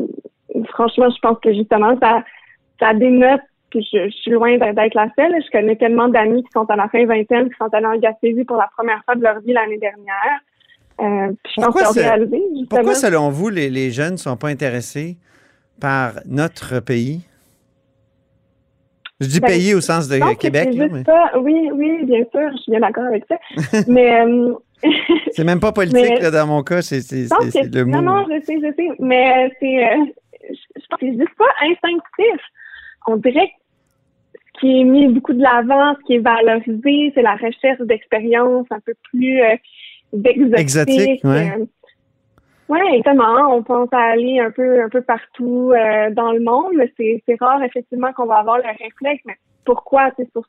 franchement, 0.69 1.09
je 1.09 1.19
pense 1.21 1.39
que 1.39 1.53
justement, 1.53 1.97
ça, 2.01 2.23
ça 2.79 2.93
dénote 2.93 3.41
que 3.71 3.79
je, 3.79 4.09
je 4.09 4.15
suis 4.17 4.31
loin 4.31 4.57
d'être 4.57 4.75
d'être 4.75 4.95
la 4.95 5.07
seule. 5.17 5.33
Je 5.43 5.49
connais 5.51 5.77
tellement 5.77 6.09
d'amis 6.09 6.43
qui 6.43 6.49
sont 6.51 6.69
à 6.69 6.75
la 6.75 6.89
fin 6.89 7.05
vingtaine, 7.05 7.49
qui 7.49 7.55
sont 7.57 7.73
allés 7.73 7.85
en 7.85 7.97
Gaspésie 7.97 8.43
pour 8.43 8.57
la 8.57 8.69
première 8.75 9.03
fois 9.05 9.15
de 9.15 9.23
leur 9.23 9.39
vie 9.39 9.53
l'année 9.53 9.77
dernière. 9.77 10.39
Euh, 11.01 11.31
puis 11.43 11.53
je 11.57 11.61
pense 11.61 11.65
Pourquoi 11.65 11.85
ça- 11.93 12.01
réalisé, 12.01 12.37
selon 12.95 13.29
vous, 13.29 13.49
les, 13.49 13.69
les 13.69 13.89
jeunes 13.91 14.13
ne 14.13 14.17
sont 14.17 14.37
pas 14.37 14.49
intéressés 14.49 15.17
par 15.79 16.13
notre 16.25 16.79
pays? 16.79 17.21
Je 19.19 19.27
dis 19.27 19.39
Ben, 19.39 19.47
pays 19.47 19.73
au 19.75 19.81
sens 19.81 20.07
de 20.07 20.17
Québec, 20.35 20.69
là, 20.73 20.87
mais. 20.91 21.03
Oui, 21.39 21.69
oui, 21.73 22.05
bien 22.05 22.23
sûr, 22.31 22.51
je 22.53 22.57
suis 22.61 22.71
bien 22.71 22.79
d'accord 22.81 23.05
avec 23.05 23.23
ça. 23.27 23.37
mais 23.87 24.21
euh, 24.21 24.53
c'est 25.31 25.43
même 25.43 25.59
pas 25.59 25.71
politique 25.71 26.09
Mais- 26.09 26.19
là, 26.19 26.31
dans 26.31 26.47
mon 26.47 26.63
cas, 26.63 26.81
c'est 26.81 27.01
le 27.11 27.83
mot. 27.83 28.01
non, 28.01 28.01
non, 28.01 28.25
je 28.29 28.43
sais, 28.45 28.55
je 28.55 28.73
sais, 28.75 28.87
mais 28.99 29.51
c'est, 29.59 29.85
euh, 29.85 30.05
je 30.49 30.81
pense 30.89 30.99
que 30.99 31.05
juste 31.07 31.35
pas 31.37 31.45
instinctif. 31.63 32.41
On 33.07 33.17
dirait 33.17 33.47
que 33.47 33.53
ce 34.55 34.59
qui 34.59 34.81
est 34.81 34.83
mis 34.83 35.07
beaucoup 35.07 35.33
de 35.33 35.41
l'avant, 35.41 35.95
ce 35.99 36.05
qui 36.05 36.15
est 36.15 36.19
valorisé, 36.19 37.11
c'est 37.15 37.21
la 37.21 37.35
recherche 37.35 37.79
d'expériences 37.81 38.67
un 38.71 38.79
peu 38.79 38.93
plus 39.11 39.39
euh, 39.41 39.55
exotiques. 40.13 40.59
Exotique, 40.59 41.23
ouais. 41.23 41.53
euh, 41.57 41.65
Ouais, 42.71 42.79
exactement. 42.93 43.53
On 43.53 43.63
pense 43.63 43.89
à 43.91 43.99
aller 43.99 44.39
un 44.39 44.49
peu, 44.49 44.81
un 44.81 44.87
peu 44.87 45.01
partout 45.01 45.73
euh, 45.75 46.09
dans 46.11 46.31
le 46.31 46.39
monde, 46.39 46.71
mais 46.77 46.89
c'est, 46.97 47.35
rare 47.37 47.61
effectivement 47.63 48.13
qu'on 48.13 48.25
va 48.25 48.35
avoir 48.35 48.59
le 48.59 48.63
réflexe. 48.63 49.21
Mais 49.25 49.35
pourquoi? 49.65 50.09
C'est 50.15 50.31
pour 50.31 50.45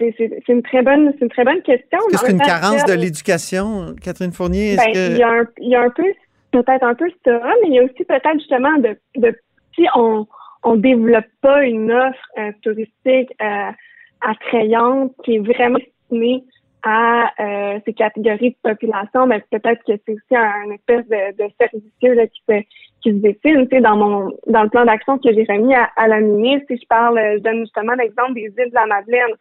une 0.00 0.62
très 0.62 0.82
bonne, 0.82 1.10
c'est 1.14 1.24
une 1.24 1.30
très 1.30 1.44
bonne 1.44 1.62
question. 1.62 1.98
Est-ce 2.12 2.20
que 2.20 2.26
c'est 2.26 2.32
une 2.32 2.38
carence 2.40 2.84
de 2.84 2.92
l'éducation, 2.92 3.96
Catherine 4.02 4.32
Fournier? 4.32 4.76
Ben, 4.76 4.92
que... 4.92 5.12
il 5.12 5.16
y 5.16 5.22
a 5.22 5.30
un, 5.30 5.46
il 5.58 5.70
y 5.70 5.74
a 5.74 5.80
un 5.80 5.90
peu, 5.90 6.04
peut-être 6.50 6.84
un 6.84 6.94
peu 6.94 7.08
ça, 7.24 7.40
mais 7.62 7.68
il 7.68 7.74
y 7.74 7.78
a 7.78 7.84
aussi 7.84 8.04
peut-être 8.04 8.34
justement 8.34 8.76
de, 8.76 8.98
de 9.16 9.34
si 9.74 9.86
on, 9.94 10.26
on 10.64 10.76
développe 10.76 11.24
pas 11.40 11.64
une 11.64 11.90
offre 11.90 12.28
euh, 12.38 12.52
touristique 12.62 13.34
euh, 13.40 13.70
attrayante 14.20 15.14
qui 15.24 15.36
est 15.36 15.38
vraiment 15.38 15.78
destinée 15.78 16.44
à 16.88 17.32
euh, 17.38 17.80
ces 17.84 17.92
catégories 17.92 18.50
de 18.50 18.70
population, 18.70 19.26
ben 19.26 19.40
peut-être 19.50 19.82
que 19.84 19.92
c'est 20.06 20.12
aussi 20.12 20.36
un, 20.36 20.70
espèce 20.72 21.06
de, 21.08 21.36
de 21.36 22.14
là, 22.14 22.26
qui 22.26 22.42
se 22.48 22.60
qui 23.02 23.10
se 23.10 23.16
dessine. 23.16 23.68
Tu 23.68 23.76
sais, 23.76 23.80
dans 23.80 23.96
mon 23.96 24.32
dans 24.46 24.62
le 24.62 24.68
plan 24.70 24.84
d'action 24.84 25.18
que 25.18 25.32
j'ai 25.32 25.44
remis 25.48 25.74
à, 25.74 25.90
à 25.96 26.08
la 26.08 26.20
ministre, 26.20 26.66
si 26.70 26.80
je 26.80 26.86
parle, 26.86 27.18
je 27.18 27.38
donne 27.40 27.60
justement 27.60 27.92
l'exemple 27.94 28.34
des 28.34 28.52
îles 28.56 28.70
de 28.70 28.74
la 28.74 28.86
Madeleine 28.86 29.34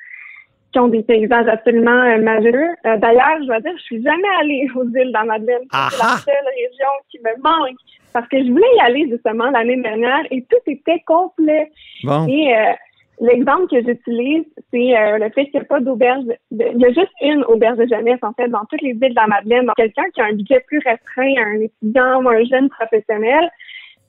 qui 0.72 0.80
ont 0.80 0.90
des 0.90 1.04
paysages 1.04 1.48
absolument 1.48 2.04
euh, 2.04 2.22
majeurs. 2.22 2.76
Euh, 2.86 2.98
D'ailleurs, 2.98 3.38
je 3.42 3.46
dois 3.46 3.62
dire, 3.62 3.72
je 3.78 3.84
suis 3.84 4.04
jamais 4.04 4.28
allée 4.42 4.68
aux 4.76 4.84
îles 4.84 5.08
de 5.08 5.14
la 5.14 5.24
Madeleine. 5.24 5.62
C'est 5.62 5.78
Ah 5.78 5.90
la 5.98 6.06
ah! 6.14 6.18
seule 6.18 6.48
région 6.56 6.92
qui 7.10 7.20
me 7.20 7.42
manque 7.42 7.78
parce 8.14 8.28
que 8.30 8.38
je 8.44 8.50
voulais 8.50 8.76
y 8.78 8.80
aller 8.82 9.08
justement 9.10 9.50
l'année 9.52 9.82
dernière 9.82 10.26
et 10.32 10.42
tout 10.44 10.58
était 10.66 11.02
complet. 11.06 11.72
Bon, 12.04 12.28
Et 12.28 12.56
euh, 12.56 12.74
l'exemple 13.20 13.68
que 13.68 13.82
j'utilise, 13.82 14.46
c'est 14.72 14.98
euh, 14.98 15.18
le 15.18 15.30
fait 15.32 15.46
qu'il 15.46 15.60
n'y 15.60 15.66
a 15.66 15.66
pas 15.66 15.80
d'auberge. 15.80 16.26
il 16.52 16.78
y 16.78 16.86
a 16.86 16.92
juste 16.92 17.12
une 17.22 17.44
auberge 17.46 17.78
de 17.78 17.88
jeunesse, 17.88 18.20
en 18.22 18.34
fait, 18.34 18.48
dans 18.48 18.66
toutes 18.70 18.82
les 18.82 18.94
villes 18.94 19.10
de 19.10 19.20
la 19.20 19.28
Madeleine. 19.28 19.66
Donc, 19.66 19.76
quelqu'un 19.76 20.10
qui 20.14 20.22
a 20.22 20.26
un 20.26 20.34
budget 20.34 20.64
plus 20.68 20.80
restreint, 20.80 21.34
un 21.38 21.62
étudiant 21.62 22.24
ou 22.24 22.30
un 22.30 22.44
jeune 22.44 22.70
professionnel, 22.70 23.50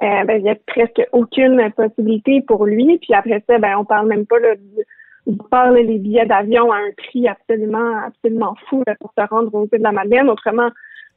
euh, 0.03 0.25
ben, 0.25 0.38
il 0.38 0.43
n'y 0.45 0.50
a 0.50 0.57
presque 0.67 1.03
aucune 1.12 1.71
possibilité 1.73 2.43
pour 2.43 2.67
lui. 2.67 2.99
Puis 2.99 3.15
après 3.15 3.43
ça, 3.49 3.59
ben, 3.59 3.77
on 3.79 3.85
parle 3.85 4.09
même 4.09 4.27
pas 4.27 4.38
là, 4.38 4.55
du, 4.55 5.35
là, 5.53 5.71
les 5.73 5.99
billets 5.99 6.27
d'avion 6.27 6.71
à 6.71 6.77
un 6.77 6.91
prix 6.97 7.27
absolument, 7.29 7.97
absolument 8.07 8.55
fou 8.69 8.83
là, 8.87 8.95
pour 9.00 9.12
se 9.17 9.27
rendre 9.27 9.53
aux 9.55 9.65
îles 9.65 9.79
de 9.79 9.83
la 9.83 9.93
Madeleine. 9.93 10.31
Autrement, 10.31 10.71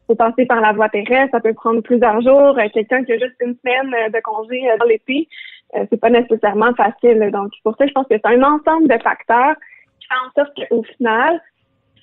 faut 0.07 0.15
passer 0.15 0.45
par 0.45 0.61
la 0.61 0.73
voie 0.73 0.89
terrestre, 0.89 1.31
ça 1.31 1.39
peut 1.39 1.53
prendre 1.53 1.81
plusieurs 1.81 2.21
jours. 2.21 2.57
Euh, 2.57 2.67
Quelqu'un 2.73 3.03
qui 3.03 3.13
a 3.13 3.17
juste 3.17 3.35
une 3.41 3.55
semaine 3.63 3.93
euh, 3.93 4.09
de 4.09 4.19
congé 4.21 4.61
dans 4.79 4.85
l'été, 4.85 5.27
euh, 5.75 5.85
c'est 5.89 5.99
pas 5.99 6.09
nécessairement 6.09 6.73
facile. 6.75 7.29
Donc, 7.31 7.51
pour 7.63 7.75
ça, 7.77 7.85
je 7.87 7.91
pense 7.93 8.07
que 8.07 8.15
c'est 8.15 8.25
un 8.25 8.41
ensemble 8.43 8.87
de 8.87 8.97
facteurs 9.01 9.55
qui 9.99 10.07
fait 10.07 10.15
en 10.15 10.43
sorte 10.43 10.69
qu'au 10.69 10.83
final, 10.97 11.41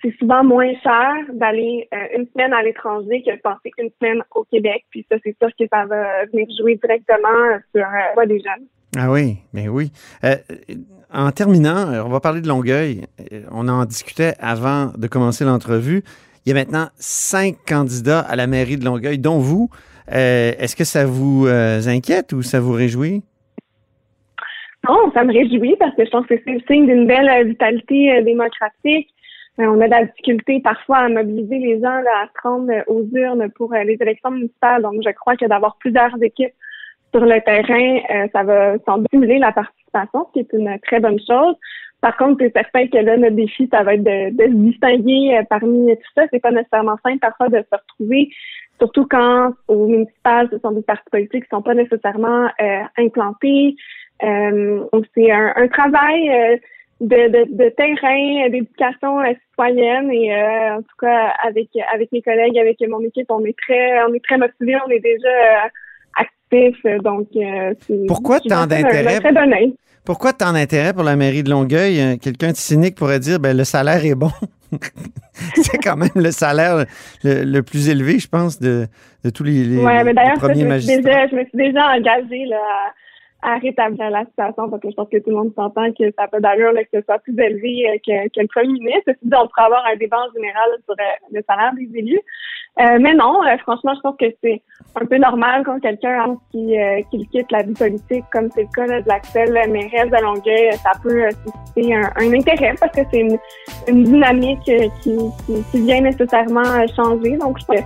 c'est 0.03 0.15
souvent 0.19 0.45
moins 0.45 0.73
cher 0.83 1.15
d'aller 1.33 1.89
euh, 1.93 2.19
une 2.19 2.27
semaine 2.29 2.53
à 2.53 2.63
l'étranger 2.63 3.23
que 3.23 3.33
de 3.35 3.41
passer 3.41 3.71
une 3.79 3.91
semaine 4.01 4.23
au 4.35 4.45
Québec. 4.45 4.85
Puis 4.91 5.05
ça, 5.11 5.17
c'est 5.25 5.37
sûr 5.41 5.49
que 5.59 5.65
ça 5.73 5.85
va 5.87 6.25
venir 6.27 6.47
jouer 6.59 6.77
directement 6.77 7.59
sur 7.75 7.85
euh, 7.85 7.91
la 7.91 8.15
voie 8.15 8.27
des 8.27 8.39
jeunes. 8.39 8.67
ah 8.97 9.11
oui, 9.11 9.39
ben 9.53 9.69
oui. 9.69 9.91
Euh, 10.25 10.37
en 11.13 11.31
terminant, 11.33 11.91
euh, 11.91 12.03
on 12.05 12.09
va 12.09 12.21
parler 12.21 12.41
de 12.41 12.49
Longueuil. 12.49 13.07
Euh, 13.33 13.43
On 13.51 13.69
en 13.69 13.85
discutait 13.85 14.35
avant 14.39 14.93
de 14.97 15.07
commencer 15.07 15.45
l'entrevue. 15.45 16.03
Il 16.45 16.51
y 16.51 16.53
a 16.53 16.55
maintenant 16.55 16.89
cinq 16.97 17.57
candidats 17.67 18.21
à 18.21 18.37
la 18.37 18.47
mairie 18.47 18.77
de 18.77 18.85
Longueuil, 18.85 19.19
dont 19.19 19.39
vous. 19.39 19.69
Euh, 20.13 20.53
Est-ce 20.59 20.77
que 20.77 20.85
ça 20.85 21.07
vous 21.07 21.47
euh, 21.47 21.81
inquiète 21.87 22.33
ou 22.33 22.43
ça 22.43 22.61
vous 22.61 22.73
réjouit? 22.73 23.23
Non, 24.87 25.11
ça 25.13 25.25
me 25.25 25.33
réjouit 25.33 25.77
parce 25.79 25.95
que 25.97 26.05
je 26.05 26.11
pense 26.11 26.27
que 26.27 26.35
c'est 26.45 26.53
le 26.53 26.61
signe 26.69 26.87
d'une 26.87 27.07
belle 27.07 27.29
euh, 27.29 27.45
vitalité 27.45 28.17
euh, 28.17 28.23
démocratique. 28.23 29.09
Euh, 29.59 29.67
on 29.67 29.81
a 29.81 29.87
de 29.87 29.91
la 29.91 30.05
difficulté 30.05 30.61
parfois 30.61 30.99
à 30.99 31.09
mobiliser 31.09 31.59
les 31.59 31.81
gens 31.81 32.01
là, 32.01 32.23
à 32.23 32.27
se 32.27 32.49
rendre 32.49 32.73
aux 32.87 33.05
urnes 33.13 33.51
pour 33.57 33.73
les 33.73 33.97
élections 34.01 34.31
municipales. 34.31 34.83
Donc, 34.83 34.95
je 35.05 35.11
crois 35.11 35.37
que 35.37 35.47
d'avoir 35.47 35.77
plusieurs 35.79 36.15
équipes 36.23 36.55
sur 37.13 37.25
le 37.25 37.41
terrain, 37.41 38.29
ça 38.33 38.43
va 38.45 38.77
sans 38.87 39.03
stimuler 39.07 39.39
la 39.39 39.51
participation, 39.51 40.27
ce 40.29 40.33
qui 40.35 40.39
est 40.41 40.53
une 40.53 40.79
très 40.81 41.01
bonne 41.01 41.19
chose. 41.19 41.57
Par 42.01 42.17
contre, 42.17 42.37
c'est 42.41 42.53
certain 42.53 42.87
que 42.87 42.99
là, 42.99 43.17
notre 43.17 43.35
défi, 43.35 43.69
ça 43.73 43.83
va 43.83 43.95
être 43.95 44.05
de, 44.05 44.31
de 44.31 44.45
se 44.45 44.57
distinguer 44.57 45.41
parmi 45.51 45.97
tout 45.97 46.11
ça. 46.15 46.27
C'est 46.31 46.39
pas 46.39 46.53
nécessairement 46.53 46.97
simple 47.03 47.19
parfois 47.19 47.49
de 47.49 47.59
se 47.59 47.77
retrouver, 47.77 48.29
surtout 48.79 49.07
quand 49.07 49.53
au 49.67 49.87
municipal, 49.87 50.49
ce 50.51 50.59
sont 50.59 50.73
des 50.73 50.83
partis 50.83 51.11
politiques 51.11 51.45
qui 51.45 51.51
sont 51.51 51.63
pas 51.63 51.75
nécessairement 51.75 52.47
euh, 52.61 52.83
implantés. 52.97 53.77
Euh, 54.25 54.85
c'est 55.15 55.31
un, 55.31 55.53
un 55.57 55.69
travail 55.69 56.29
euh, 56.31 56.57
de, 57.01 57.29
de, 57.29 57.57
de 57.57 57.69
terrain, 57.71 58.47
euh, 58.47 58.49
d'éducation 58.51 59.19
citoyenne 59.51 60.11
et 60.11 60.35
euh, 60.35 60.77
en 60.77 60.83
tout 60.83 60.97
cas 61.01 61.33
avec 61.47 61.69
avec 61.95 62.11
mes 62.13 62.23
collègues, 62.23 62.59
avec 62.59 62.79
mon 62.89 63.01
équipe, 63.01 63.27
on 63.31 63.45
est 63.45 63.57
très 63.57 64.03
on 64.09 64.13
est 64.15 64.25
très 64.25 64.39
motivés, 64.39 64.77
on 64.87 64.91
est 64.91 64.99
déjà 65.01 65.29
euh, 65.29 65.69
actifs. 66.17 67.03
Donc, 67.05 67.29
euh, 67.37 67.75
Pourquoi 68.09 68.41
tant 68.41 68.67
d'intérêt? 68.67 69.19
Pourquoi 70.05 70.33
tant 70.33 70.53
d'intérêt 70.55 70.93
pour 70.95 71.05
la 71.05 71.17
mairie 71.17 71.43
de 71.43 71.51
Longueuil? 71.51 72.19
Quelqu'un 72.19 72.53
de 72.53 72.57
cynique 72.57 72.95
pourrait 72.97 73.19
dire, 73.21 73.39
ben, 73.39 73.55
le 73.57 73.65
salaire 73.65 74.05
est 74.05 74.15
bon. 74.15 74.31
c'est 75.55 75.79
quand 75.79 75.97
même 75.97 76.09
le 76.15 76.31
salaire 76.31 76.85
le, 77.25 77.45
le 77.45 77.63
plus 77.63 77.89
élevé, 77.89 78.19
je 78.19 78.29
pense, 78.29 78.59
de, 78.59 78.87
de 79.25 79.31
tous 79.31 79.45
les, 79.45 79.65
les- 79.65 79.77
Ouais, 79.79 80.03
mais 80.05 80.11
les 80.11 80.15
d'ailleurs, 80.15 80.37
ça, 80.41 80.49
premiers 80.49 80.61
je 80.63 80.67
me, 80.67 80.79
suis 80.79 80.93
magistrats. 80.97 81.13
déjà, 81.13 81.27
je 81.29 81.35
me 81.37 81.45
suis 81.45 81.59
déjà 81.59 81.87
engagée 81.89 82.45
là, 82.47 82.57
à 82.57 82.93
rétablir 83.43 84.11
la 84.11 84.25
situation 84.25 84.69
parce 84.69 84.83
que 84.83 84.91
je 84.91 84.95
pense 84.95 85.09
que 85.09 85.19
tout 85.19 85.31
le 85.31 85.37
monde 85.37 85.53
s'entend 85.55 85.93
que 85.93 86.11
ça 86.19 86.27
peut 86.27 86.41
d'allure 86.41 86.73
que 86.75 86.99
ce 86.99 87.03
soit 87.03 87.19
plus 87.19 87.39
élevé 87.39 87.89
euh, 87.89 87.97
que, 88.05 88.29
que, 88.29 88.41
le 88.41 88.49
premier 88.49 88.73
ministre. 88.73 89.03
Ceci 89.07 89.19
dit, 89.23 89.35
on 89.35 89.47
pourrait 89.47 89.67
avoir 89.67 89.85
un 89.87 89.97
débat 89.97 90.19
en 90.19 90.33
général 90.35 90.71
sur 90.85 90.95
euh, 90.95 91.05
le 91.33 91.43
salaire 91.49 91.73
des 91.75 91.99
élus. 91.99 92.21
Euh, 92.81 92.99
mais 93.01 93.15
non, 93.15 93.41
franchement, 93.63 93.93
je 93.95 94.01
pense 94.01 94.17
que 94.19 94.27
c'est 94.43 94.63
un 95.01 95.07
peu 95.07 95.19
normal 95.19 95.63
quand 95.65 95.81
quelqu'un 95.81 96.37
qui, 96.53 96.77
qui 97.11 97.27
quitte 97.29 97.51
la 97.51 97.63
vie 97.63 97.75
politique, 97.75 98.25
comme 98.33 98.51
c'est 98.53 98.63
le 98.63 98.69
cas 98.75 98.87
là, 98.87 99.03
de 99.03 99.09
l'Axel 99.09 99.53
mairesse 99.71 100.11
de 100.11 100.23
Longueuil, 100.23 100.73
ça 100.75 100.93
peut 101.03 101.29
susciter 101.31 101.95
un, 101.95 102.11
un, 102.17 102.33
intérêt 102.33 102.75
parce 102.79 102.93
que 102.93 103.03
c'est 103.11 103.21
une, 103.21 103.39
une, 103.89 104.05
dynamique 104.05 104.61
qui, 104.63 105.17
qui, 105.47 105.65
qui, 105.73 105.81
vient 105.81 106.01
nécessairement 106.03 106.87
changer. 106.95 107.37
Donc, 107.37 107.59
c'est 107.69 107.85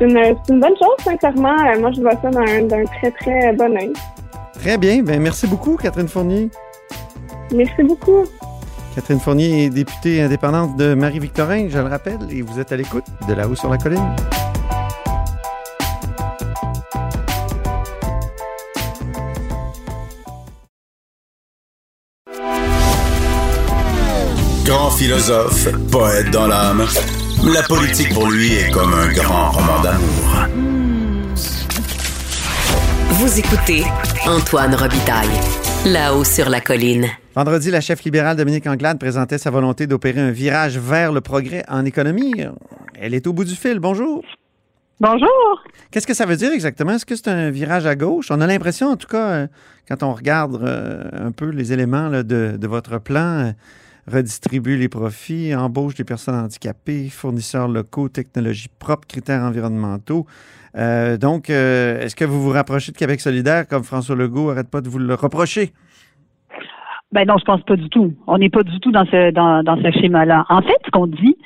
une, 0.00 0.16
une, 0.48 0.60
bonne 0.60 0.76
chose, 0.76 0.96
sincèrement. 1.00 1.56
moi, 1.78 1.90
je 1.92 2.00
vois 2.00 2.16
ça 2.16 2.30
d'un 2.30 2.84
très, 2.84 3.10
très 3.10 3.52
bon 3.52 3.76
oeil. 3.76 3.92
Très 4.66 4.78
bien. 4.78 5.00
Ben, 5.04 5.22
merci 5.22 5.46
beaucoup, 5.46 5.76
Catherine 5.76 6.08
Fournier. 6.08 6.50
Merci 7.54 7.84
beaucoup. 7.84 8.24
Catherine 8.96 9.20
Fournier 9.20 9.66
est 9.66 9.70
députée 9.70 10.20
indépendante 10.20 10.76
de 10.76 10.92
Marie-Victorin, 10.94 11.68
je 11.68 11.78
le 11.78 11.84
rappelle, 11.84 12.18
et 12.30 12.42
vous 12.42 12.58
êtes 12.58 12.72
à 12.72 12.76
l'écoute 12.76 13.04
de 13.28 13.34
La 13.34 13.46
Haut 13.46 13.54
sur 13.54 13.70
la 13.70 13.78
Colline. 13.78 14.02
Grand 24.64 24.90
philosophe, 24.90 25.68
poète 25.92 26.32
dans 26.32 26.48
l'âme, 26.48 26.84
la 27.54 27.62
politique 27.62 28.12
pour 28.12 28.28
lui 28.28 28.52
est 28.54 28.70
comme 28.72 28.92
un 28.94 29.12
grand 29.12 29.52
roman 29.52 29.80
d'amour. 29.84 30.95
Vous 33.18 33.38
écoutez 33.38 33.82
Antoine 34.26 34.74
Robitaille, 34.74 35.40
là-haut 35.86 36.22
sur 36.22 36.50
la 36.50 36.60
colline. 36.60 37.06
Vendredi, 37.34 37.70
la 37.70 37.80
chef 37.80 38.04
libérale 38.04 38.36
Dominique 38.36 38.66
Anglade 38.66 38.98
présentait 38.98 39.38
sa 39.38 39.50
volonté 39.50 39.86
d'opérer 39.86 40.20
un 40.20 40.32
virage 40.32 40.76
vers 40.76 41.12
le 41.12 41.22
progrès 41.22 41.64
en 41.66 41.86
économie. 41.86 42.34
Elle 42.94 43.14
est 43.14 43.26
au 43.26 43.32
bout 43.32 43.46
du 43.46 43.54
fil. 43.54 43.78
Bonjour. 43.78 44.22
Bonjour. 45.00 45.64
Qu'est-ce 45.90 46.06
que 46.06 46.12
ça 46.12 46.26
veut 46.26 46.36
dire 46.36 46.52
exactement? 46.52 46.92
Est-ce 46.92 47.06
que 47.06 47.16
c'est 47.16 47.28
un 47.28 47.50
virage 47.50 47.86
à 47.86 47.94
gauche? 47.94 48.30
On 48.30 48.42
a 48.42 48.46
l'impression, 48.46 48.88
en 48.88 48.96
tout 48.96 49.08
cas, 49.08 49.28
euh, 49.28 49.46
quand 49.88 50.02
on 50.02 50.12
regarde 50.12 50.62
euh, 50.62 51.08
un 51.14 51.32
peu 51.32 51.48
les 51.48 51.72
éléments 51.72 52.10
de, 52.10 52.66
votre 52.66 52.98
plan, 52.98 53.46
euh, 53.46 53.52
redistribuer 54.12 54.76
les 54.76 54.90
profits, 54.90 55.54
embauche 55.54 55.94
des 55.94 56.04
personnes 56.04 56.34
handicapées, 56.34 57.08
fournisseurs 57.08 57.68
locaux, 57.68 58.10
technologies 58.10 58.68
propres, 58.78 59.08
critères 59.08 59.42
environnementaux. 59.42 60.26
Euh, 60.76 61.16
donc, 61.16 61.48
euh, 61.48 62.00
est-ce 62.00 62.14
que 62.14 62.24
vous 62.24 62.42
vous 62.42 62.50
rapprochez 62.50 62.92
de 62.92 62.96
Québec 62.96 63.20
solidaire 63.20 63.66
comme 63.66 63.82
François 63.82 64.16
Legault 64.16 64.50
arrête 64.50 64.70
pas 64.70 64.80
de 64.80 64.88
vous 64.88 64.98
le 64.98 65.14
reprocher? 65.14 65.70
Ben 67.12 67.26
non, 67.26 67.38
je 67.38 67.44
pense 67.44 67.62
pas 67.62 67.76
du 67.76 67.88
tout. 67.88 68.12
On 68.26 68.36
n'est 68.36 68.50
pas 68.50 68.62
du 68.62 68.78
tout 68.80 68.90
dans 68.90 69.04
ce 69.06 69.90
schéma-là. 70.00 70.44
En 70.48 70.60
fait, 70.60 70.76
ce 70.84 70.90
qu'on 70.90 71.06
dit, 71.06 71.36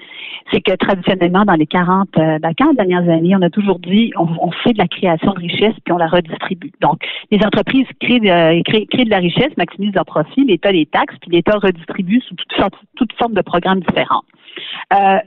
c'est 0.50 0.60
que 0.60 0.74
traditionnellement, 0.74 1.44
dans 1.44 1.54
les 1.54 1.66
40, 1.66 2.08
euh, 2.18 2.38
ben, 2.38 2.52
40 2.54 2.76
dernières 2.76 3.08
années, 3.08 3.36
on 3.36 3.42
a 3.42 3.50
toujours 3.50 3.78
dit 3.78 4.10
on, 4.16 4.50
fait 4.50 4.72
de 4.72 4.78
la 4.78 4.88
création 4.88 5.32
de 5.32 5.40
richesse 5.40 5.74
puis 5.84 5.92
on 5.92 5.98
la 5.98 6.08
redistribue. 6.08 6.72
Donc, 6.80 7.00
les 7.30 7.38
entreprises 7.44 7.86
créent 8.00 8.20
de, 8.20 9.10
la 9.10 9.18
richesse, 9.18 9.56
maximisent 9.56 9.94
leur 9.94 10.06
profit, 10.06 10.44
l'État 10.44 10.72
les 10.72 10.86
taxes, 10.86 11.14
puis 11.20 11.30
l'État 11.30 11.56
redistribue 11.58 12.20
sous 12.22 12.34
toutes 12.34 13.12
sortes, 13.12 13.34
de 13.34 13.42
programmes 13.42 13.80
différents. 13.80 14.22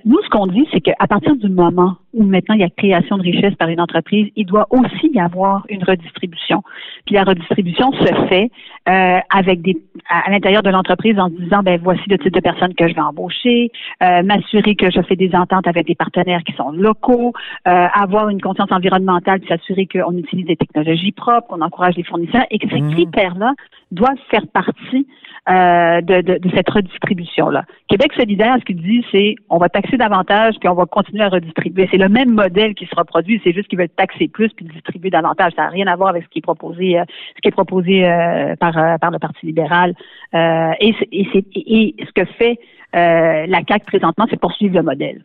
Nous, 0.04 0.20
ce 0.24 0.30
qu'on 0.30 0.48
dit, 0.48 0.68
c'est 0.74 0.82
qu'à 0.82 1.08
partir 1.08 1.36
du 1.36 1.48
moment 1.48 1.96
où 2.14 2.24
maintenant 2.24 2.56
il 2.56 2.62
y 2.62 2.64
a 2.64 2.70
création 2.70 3.18
de 3.18 3.24
richesse 3.24 3.56
par 3.56 3.70
une 3.70 3.82
entreprise, 3.82 4.30
il 4.36 4.46
doit 4.46 4.68
aussi 4.70 5.10
y 5.14 5.20
avoir 5.20 5.66
une 5.70 5.84
redistribution. 5.84 6.62
Puis 7.06 7.16
la 7.16 7.24
redistribution 7.24 7.92
se 7.94 8.28
fait 8.28 8.50
euh, 8.90 9.20
avec 9.30 9.62
des 9.62 9.78
à, 10.10 10.30
l'intérieur 10.30 10.64
de 10.64 10.70
l'entreprise 10.70 11.18
en 11.20 11.30
se 11.30 11.36
disant 11.36 11.62
ben 11.64 11.80
voici 11.82 12.04
le 12.08 12.18
type 12.18 12.34
de 12.34 12.40
personnes 12.40 12.74
que 12.76 12.88
je 12.88 12.94
vais 12.94 13.02
embaucher, 13.02 13.72
euh, 14.02 14.24
m'assurer 14.24 14.76
que 14.76 14.92
je 14.92 15.02
fais 15.02 15.16
des 15.16 15.34
ententes 15.34 15.68
avec 15.68 15.88
des 15.88 15.96
partenaires 15.96 16.44
qui 16.44 16.54
sont 16.54 16.72
locaux, 16.72 17.34
euh, 17.68 17.88
avoir 17.94 18.30
une 18.30 18.42
conscience 18.42 18.72
environnementale, 18.72 19.40
puis 19.40 19.50
s'assurer 19.50 19.88
qu'on 19.88 20.16
utilise 20.18 20.46
des 20.46 20.56
technologies 20.56 21.12
propres, 21.12 21.48
qu'on 21.48 21.62
encourage 21.62 21.96
les 21.96 22.04
fournisseurs 22.04 22.46
et 22.52 22.60
que 22.60 22.70
ces 22.70 22.82
mmh. 22.82 22.92
critères-là 22.92 23.54
doivent 23.92 24.18
faire 24.30 24.46
partie 24.48 25.08
euh, 25.50 26.00
de, 26.02 26.22
de, 26.22 26.38
de, 26.40 26.50
cette 26.56 26.70
redistribution-là. 26.70 27.66
Québec 27.90 28.14
solidaire, 28.14 28.56
ce 28.60 28.66
qu'il 28.66 28.82
dit, 28.82 29.06
c'est 29.12 29.36
on 29.50 29.58
va 29.58 29.68
taxer 29.68 29.98
davantage 29.98 30.56
puis 30.60 30.70
on 30.70 30.74
va 30.74 30.86
continuer 30.86 31.24
à 31.24 31.28
redistribuer. 31.28 31.88
C'est 31.92 31.98
le 32.04 32.10
même 32.10 32.32
modèle 32.32 32.76
qui 32.76 32.86
se 32.86 32.96
reproduit, 32.96 33.40
c'est 33.44 33.54
juste 33.54 33.68
qu'ils 33.68 33.80
veulent 33.80 33.90
taxer 33.90 34.28
plus 34.28 34.50
puis 34.50 34.66
distribuer 34.66 35.10
davantage. 35.10 35.54
Ça 35.56 35.64
n'a 35.64 35.70
rien 35.70 35.88
à 35.88 35.96
voir 35.96 36.10
avec 36.10 36.24
ce 36.24 36.30
qui 36.30 36.40
est 36.40 36.42
proposé, 36.42 37.00
euh, 37.00 37.04
ce 37.36 37.42
qui 37.42 37.48
est 37.48 37.52
proposé 37.52 38.06
euh, 38.06 38.56
par, 38.58 38.74
par 39.00 39.12
le 39.12 39.20
Parti 39.20 39.46
libéral. 39.46 39.94
et, 40.34 40.96
et, 41.12 41.46
et, 41.56 41.96
ce 42.06 42.12
que 42.12 42.26
fait 42.26 42.60
la 42.94 43.62
CAC 43.64 43.86
présentement, 43.86 44.26
c'est 44.30 44.40
poursuivre 44.40 44.76
le 44.76 44.84
modèle. 44.84 45.24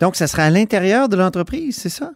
Donc, 0.00 0.16
ça 0.16 0.26
sera 0.26 0.44
à 0.44 0.50
l'intérieur 0.50 1.08
de 1.08 1.16
l'entreprise, 1.16 1.76
c'est 1.76 1.90
ça? 1.90 2.10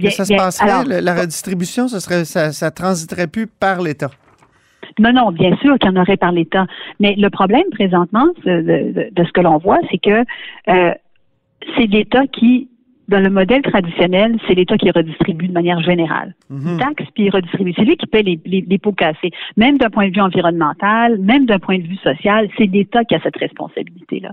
Que 0.00 0.10
ça 0.10 0.24
se 0.24 0.34
passerait, 0.34 1.00
la 1.00 1.14
redistribution, 1.14 1.88
ça 1.88 2.00
serait, 2.00 2.24
ça, 2.24 2.52
ça 2.52 2.70
transiterait 2.70 3.26
plus 3.26 3.46
par 3.46 3.80
l'État? 3.80 4.10
Non, 4.98 5.12
non, 5.12 5.30
bien 5.30 5.56
sûr 5.58 5.78
qu'il 5.78 5.90
y 5.90 5.96
en 5.96 6.00
aurait 6.00 6.16
par 6.16 6.32
l'État. 6.32 6.66
Mais 7.00 7.14
le 7.16 7.30
problème 7.30 7.64
présentement 7.70 8.26
de, 8.44 9.10
ce 9.16 9.32
que 9.32 9.40
l'on 9.40 9.58
voit, 9.58 9.78
c'est 9.90 9.98
que 9.98 10.24
euh, 10.68 10.94
c'est 11.76 11.86
l'État 11.86 12.26
qui 12.26 12.68
dans 13.08 13.20
le 13.20 13.30
modèle 13.30 13.62
traditionnel, 13.62 14.36
c'est 14.46 14.54
l'État 14.54 14.76
qui 14.76 14.90
redistribue 14.90 15.48
de 15.48 15.52
manière 15.52 15.80
générale. 15.80 16.34
Mm 16.50 16.78
taxe 16.78 17.10
puis 17.14 17.24
il 17.24 17.30
redistribue. 17.30 17.72
C'est 17.74 17.84
lui 17.84 17.96
qui 17.96 18.06
paie 18.06 18.22
les, 18.22 18.38
les, 18.44 18.78
pots 18.78 18.92
cassés. 18.92 19.30
Même 19.56 19.78
d'un 19.78 19.88
point 19.88 20.08
de 20.08 20.14
vue 20.14 20.20
environnemental, 20.20 21.18
même 21.18 21.46
d'un 21.46 21.58
point 21.58 21.78
de 21.78 21.84
vue 21.84 21.96
social, 21.96 22.48
c'est 22.56 22.66
l'État 22.66 23.04
qui 23.04 23.14
a 23.14 23.20
cette 23.20 23.36
responsabilité-là. 23.36 24.32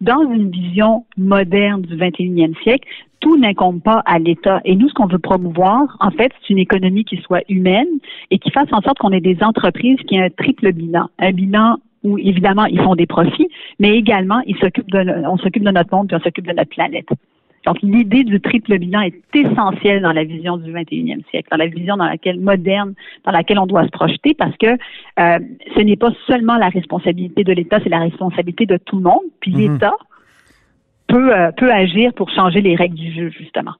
Dans 0.00 0.22
une 0.32 0.50
vision 0.50 1.04
moderne 1.16 1.82
du 1.82 1.96
21e 1.96 2.60
siècle, 2.62 2.88
tout 3.20 3.36
n'incombe 3.36 3.82
pas 3.82 4.02
à 4.06 4.18
l'État. 4.18 4.60
Et 4.64 4.74
nous, 4.74 4.88
ce 4.88 4.94
qu'on 4.94 5.06
veut 5.06 5.18
promouvoir, 5.18 5.96
en 6.00 6.10
fait, 6.10 6.32
c'est 6.40 6.50
une 6.50 6.58
économie 6.58 7.04
qui 7.04 7.18
soit 7.18 7.42
humaine 7.48 7.88
et 8.30 8.38
qui 8.38 8.50
fasse 8.50 8.72
en 8.72 8.80
sorte 8.80 8.98
qu'on 8.98 9.12
ait 9.12 9.20
des 9.20 9.38
entreprises 9.42 9.98
qui 10.08 10.16
aient 10.16 10.24
un 10.24 10.30
triple 10.30 10.72
bilan. 10.72 11.08
Un 11.18 11.32
bilan 11.32 11.76
où, 12.04 12.18
évidemment, 12.18 12.66
ils 12.66 12.80
font 12.80 12.94
des 12.94 13.06
profits, 13.06 13.48
mais 13.80 13.96
également, 13.96 14.40
ils 14.46 14.56
s'occupent 14.58 14.90
de, 14.90 15.26
on 15.26 15.38
s'occupe 15.38 15.64
de 15.64 15.70
notre 15.70 15.94
monde 15.94 16.12
et 16.12 16.14
on 16.14 16.20
s'occupe 16.20 16.46
de 16.46 16.52
notre 16.52 16.70
planète. 16.70 17.08
Donc, 17.66 17.80
l'idée 17.82 18.24
du 18.24 18.40
triple 18.40 18.78
bilan 18.78 19.00
est 19.00 19.14
essentielle 19.34 20.02
dans 20.02 20.12
la 20.12 20.24
vision 20.24 20.58
du 20.58 20.70
21e 20.70 21.24
siècle, 21.30 21.48
dans 21.50 21.56
la 21.56 21.66
vision 21.66 21.96
dans 21.96 22.04
laquelle 22.04 22.38
moderne, 22.38 22.94
dans 23.24 23.32
laquelle 23.32 23.58
on 23.58 23.66
doit 23.66 23.84
se 23.84 23.90
projeter, 23.90 24.34
parce 24.34 24.54
que 24.58 24.66
euh, 24.66 25.38
ce 25.74 25.80
n'est 25.80 25.96
pas 25.96 26.12
seulement 26.26 26.58
la 26.58 26.68
responsabilité 26.68 27.42
de 27.42 27.52
l'État, 27.52 27.78
c'est 27.82 27.88
la 27.88 28.00
responsabilité 28.00 28.66
de 28.66 28.76
tout 28.76 28.96
le 28.96 29.02
monde. 29.02 29.22
Puis 29.40 29.52
mhm. 29.52 29.58
l'État 29.58 29.94
peut, 31.06 31.34
euh, 31.34 31.52
peut 31.52 31.72
agir 31.72 32.12
pour 32.12 32.30
changer 32.30 32.60
les 32.60 32.76
règles 32.76 32.96
du 32.96 33.12
jeu, 33.14 33.30
justement. 33.30 33.72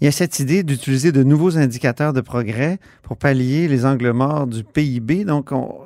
Il 0.00 0.04
y 0.04 0.08
a 0.08 0.12
cette 0.12 0.38
idée 0.38 0.62
d'utiliser 0.62 1.12
de 1.12 1.22
nouveaux 1.22 1.58
indicateurs 1.58 2.12
de 2.12 2.20
progrès 2.20 2.78
pour 3.02 3.16
pallier 3.16 3.68
les 3.68 3.86
angles 3.86 4.12
morts 4.12 4.46
du 4.46 4.64
PIB. 4.64 5.24
Donc, 5.24 5.52
on, 5.52 5.79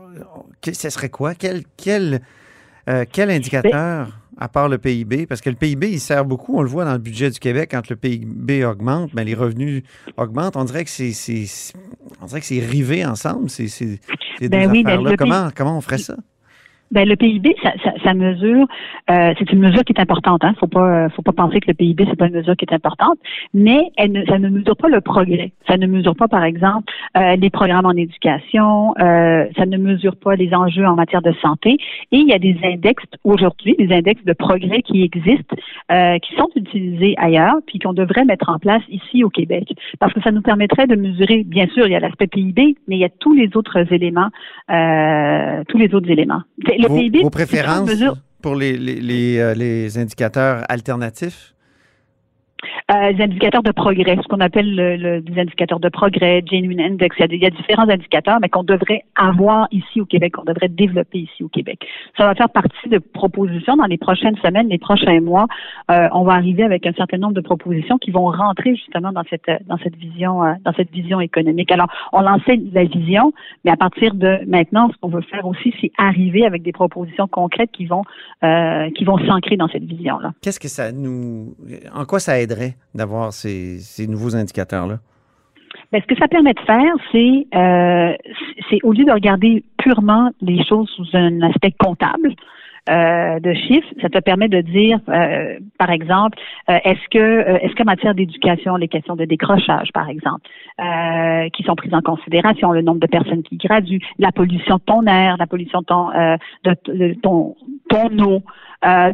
ce 0.73 0.91
serait 0.91 1.11
quoi? 1.11 1.35
Quel, 1.35 1.63
quel, 1.77 2.21
euh, 2.89 3.05
quel 3.11 3.31
indicateur? 3.31 4.21
à 4.37 4.49
part 4.49 4.69
le 4.69 4.79
PIB? 4.79 5.27
Parce 5.27 5.41
que 5.41 5.51
le 5.51 5.57
PIB, 5.57 5.91
il 5.93 6.01
sert 6.01 6.25
beaucoup, 6.25 6.59
on 6.59 6.63
le 6.63 6.69
voit 6.69 6.85
dans 6.85 6.93
le 6.93 6.99
budget 6.99 7.31
du 7.31 7.39
Québec, 7.39 7.71
quand 7.71 7.89
le 7.89 7.97
PIB 7.97 8.65
augmente, 8.65 9.11
mais 9.15 9.23
ben, 9.23 9.29
les 9.29 9.35
revenus 9.35 9.83
augmentent. 10.17 10.57
On 10.57 10.65
dirait 10.65 10.85
que 10.85 10.91
c'est, 10.91 11.13
on 12.21 12.27
dirait 12.27 12.41
que 12.41 12.47
c'est 12.47 12.61
rivé 12.61 13.05
ensemble, 13.05 13.51
ces, 13.51 13.69
ces, 13.69 14.01
ces 14.39 14.49
ben 14.49 14.71
affaires-là. 14.71 15.17
Comment, 15.17 15.51
comment 15.55 15.79
on 15.79 15.81
ferait 15.81 15.99
ça? 15.99 16.17
Ben, 16.95 17.09
le 17.09 17.17
PIB, 17.17 17.57
ça, 18.05 18.15
mesure, 18.15 18.69
euh, 19.11 19.35
c'est 19.37 19.51
une 19.51 19.59
mesure 19.59 19.83
qui 19.83 19.93
est 19.93 20.01
importante. 20.01 20.45
Hein. 20.45 20.55
Faut 20.61 20.69
pas, 20.69 21.09
faut 21.09 21.23
pas 21.23 21.33
penser 21.33 21.59
que 21.59 21.67
le 21.67 21.75
PIB 21.75 22.07
c'est 22.09 22.17
pas 22.17 22.29
une 22.29 22.35
mesure 22.35 22.55
qui 22.57 22.67
est 22.71 22.73
importante, 22.73 23.19
mais 23.53 23.91
elle 23.97 24.13
ne, 24.13 24.25
ça 24.27 24.39
ne 24.39 24.49
mesure 24.49 24.77
pas 24.77 24.89
le 24.89 25.01
progrès. 25.01 25.51
Ça 25.67 25.77
ne 25.77 25.89
mesure 25.89 26.15
pas, 26.15 26.29
par 26.29 26.45
exemple, 26.45 26.93
euh, 27.17 27.35
les 27.35 27.51
programmes 27.51 27.87
en 27.87 27.97
éducation. 27.97 28.95
Euh, 29.01 29.47
ça 29.57 29.67
ne 29.67 29.77
mesure 29.77 30.15
pas 30.15 30.37
les 30.37 30.55
enjeux 30.55 30.87
en 30.87 30.95
matière 30.95 31.21
de 31.21 31.33
santé. 31.43 31.79
Et 32.13 32.19
il 32.19 32.29
y 32.29 32.33
a 32.33 32.39
des 32.39 32.57
index 32.63 33.03
aujourd'hui, 33.25 33.75
des 33.77 33.93
index 33.93 34.25
de 34.25 34.33
progrès 34.33 34.83
qui 34.83 35.03
existent, 35.03 35.57
euh, 35.91 36.19
qui 36.21 36.33
sont 36.37 36.49
utilisés 36.55 37.17
ailleurs, 37.19 37.57
puis 37.67 37.81
qu'on 37.81 37.93
devrait 37.93 38.25
mettre 38.25 38.49
en 38.51 38.61
place 38.61 38.83
ici 38.89 39.25
au 39.25 39.31
Québec, 39.31 39.75
parce 39.99 40.13
que 40.13 40.21
ça 40.21 40.31
nous 40.31 40.43
permettrait 40.43 40.87
de 40.87 40.95
mesurer. 40.95 41.43
Bien 41.43 41.67
sûr, 41.75 41.89
il 41.89 41.93
y 41.93 41.97
a 41.97 42.01
l'aspect 42.01 42.29
PIB, 42.29 42.77
mais 42.87 42.95
il 42.95 43.01
y 43.01 43.05
a 43.05 43.09
tous 43.09 43.33
les 43.33 43.57
autres 43.57 43.93
éléments, 43.93 44.29
euh, 44.71 45.65
tous 45.67 45.79
les 45.79 45.93
autres 45.93 46.09
éléments 46.09 46.43
vos, 46.89 47.31
préférences 47.31 47.91
pour 48.43 48.55
les, 48.55 48.77
les, 48.77 49.01
les, 49.01 49.39
euh, 49.39 49.55
les 49.55 49.99
indicateurs 49.99 50.65
alternatifs? 50.69 51.54
Euh, 52.91 53.15
indicateurs 53.19 53.63
de 53.63 53.73
progrès, 53.73 54.15
ce 54.23 54.29
qu'on 54.29 54.41
appelle 54.41 54.77
le, 54.77 54.97
le, 54.97 55.21
des 55.23 55.41
indicateurs 55.41 55.81
de 55.81 55.89
progrès, 55.89 56.43
Genuine 56.45 56.83
Index. 56.83 57.17
Il 57.19 57.21
y, 57.21 57.25
a, 57.25 57.35
il 57.35 57.43
y 57.43 57.47
a 57.47 57.51
différents 57.51 57.89
indicateurs, 57.89 58.41
mais 58.43 58.51
qu'on 58.51 58.63
devrait 58.63 59.05
avoir 59.17 59.69
ici 59.73 60.03
au 60.03 60.05
Québec, 60.05 60.35
qu'on 60.35 60.45
devrait 60.45 60.69
développer 60.69 61.21
ici 61.21 61.43
au 61.43 61.49
Québec. 61.49 61.87
Ça 62.19 62.27
va 62.27 62.35
faire 62.35 62.51
partie 62.51 62.91
de 62.91 62.99
propositions 62.99 63.77
dans 63.77 63.87
les 63.87 63.97
prochaines 63.97 64.37
semaines, 64.45 64.69
les 64.69 64.77
prochains 64.77 65.23
mois. 65.23 65.47
Euh, 65.91 66.09
on 66.13 66.25
va 66.25 66.35
arriver 66.35 66.63
avec 66.63 66.87
un 66.87 66.93
certain 66.93 67.17
nombre 67.17 67.33
de 67.33 67.41
propositions 67.41 67.97
qui 67.97 68.11
vont 68.11 68.27
rentrer 68.27 68.77
justement 68.77 69.13
dans 69.13 69.25
cette 69.31 69.51
dans 69.67 69.79
cette 69.79 69.97
vision 69.97 70.45
euh, 70.45 70.53
dans 70.63 70.75
cette 70.75 70.91
vision 70.91 71.21
économique. 71.21 71.73
Alors, 71.73 71.89
on 72.13 72.21
lançait 72.21 72.61
la 72.71 72.85
vision, 72.85 73.33
mais 73.65 73.71
à 73.71 73.77
partir 73.77 74.13
de 74.13 74.41
maintenant, 74.47 74.91
ce 74.93 74.99
qu'on 75.01 75.09
veut 75.09 75.23
faire 75.23 75.47
aussi, 75.47 75.73
c'est 75.81 75.91
arriver 75.97 76.45
avec 76.45 76.63
des 76.63 76.73
propositions 76.73 77.29
concrètes 77.29 77.71
qui 77.73 77.87
vont 77.87 78.03
euh, 78.43 78.91
qui 78.91 79.05
vont 79.05 79.17
s'ancrer 79.27 79.57
dans 79.57 79.69
cette 79.69 79.85
vision-là. 79.85 80.33
Qu'est-ce 80.43 80.61
que 80.61 80.69
ça 80.69 80.93
nous 80.93 81.55
en 81.95 82.05
quoi 82.05 82.21
ça 82.21 82.39
aiderait? 82.39 82.74
D'avoir 82.95 83.33
ces, 83.33 84.07
nouveaux 84.09 84.37
indicateurs-là? 84.37 84.99
Bien, 85.93 86.01
ce 86.01 86.07
que 86.07 86.19
ça 86.19 86.29
permet 86.29 86.55
de 86.55 86.61
faire, 86.61 86.95
c'est, 87.13 87.47
euh, 87.55 88.15
c'est 88.71 88.79
au 88.83 88.93
lieu 88.93 89.05
de 89.05 89.13
regarder 89.13 89.65
purement 89.79 90.31
les 90.41 90.65
choses 90.65 90.89
sous 90.91 91.07
un 91.15 91.43
aspect 91.43 91.73
comptable, 91.73 92.35
euh, 92.91 93.41
de 93.41 93.55
chiffres, 93.55 93.89
ça 94.03 94.11
te 94.11 94.19
permet 94.19 94.49
de 94.49 94.61
dire, 94.61 95.01
euh, 95.09 95.59
par 95.79 95.91
exemple, 95.91 96.39
est-ce 96.69 97.09
que 97.11 97.65
est-ce 97.65 97.75
qu'en 97.77 97.85
matière 97.85 98.15
d'éducation, 98.15 98.77
les 98.77 98.89
questions 98.89 99.17
de 99.17 99.25
décrochage, 99.25 99.91
par 99.95 100.11
exemple, 100.11 100.43
qui 101.55 101.63
sont 101.63 101.75
prises 101.77 101.95
en 101.95 102.03
considération, 102.03 102.73
le 102.73 102.83
nombre 102.83 103.01
de 103.01 103.07
personnes 103.07 103.43
qui 103.43 103.57
graduent, 103.57 104.03
la 104.19 104.33
pollution 104.33 104.77
de 104.77 104.83
ton 104.83 105.07
air, 105.07 105.37
la 105.39 105.47
pollution 105.47 105.81
de 105.81 107.15
ton 107.23 107.57
ton 107.95 108.19
eau. 108.19 108.43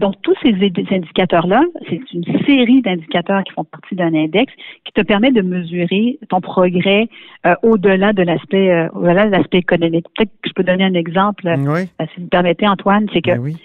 donc 0.00 0.14
tous 0.22 0.34
ces 0.42 0.52
indicateurs-là, 0.52 1.62
c'est 1.88 2.00
une 2.12 2.24
série 2.46 2.82
d'indicateurs 2.82 3.44
qui 3.44 3.52
font 3.52 3.64
partie 3.64 3.94
d'un 3.94 4.14
index 4.14 4.52
qui 4.84 4.92
te 4.92 5.02
permet 5.02 5.30
de 5.30 5.42
mesurer 5.42 6.18
ton 6.28 6.40
progrès 6.40 7.08
au-delà 7.62 8.12
de 8.12 8.22
l'aspect 8.22 8.88
au-delà 8.94 9.26
de 9.26 9.30
l'aspect 9.30 9.58
économique. 9.58 10.06
Peut-être 10.16 10.32
que 10.42 10.48
je 10.48 10.54
peux 10.54 10.64
donner 10.64 10.84
un 10.84 10.94
exemple, 10.94 11.44
oui. 11.58 11.82
si 12.00 12.16
vous 12.16 12.24
me 12.24 12.28
permettez, 12.28 12.66
Antoine, 12.66 13.06
c'est 13.12 13.22
que 13.22 13.32
Ben 13.32 13.40
oui. 13.40 13.56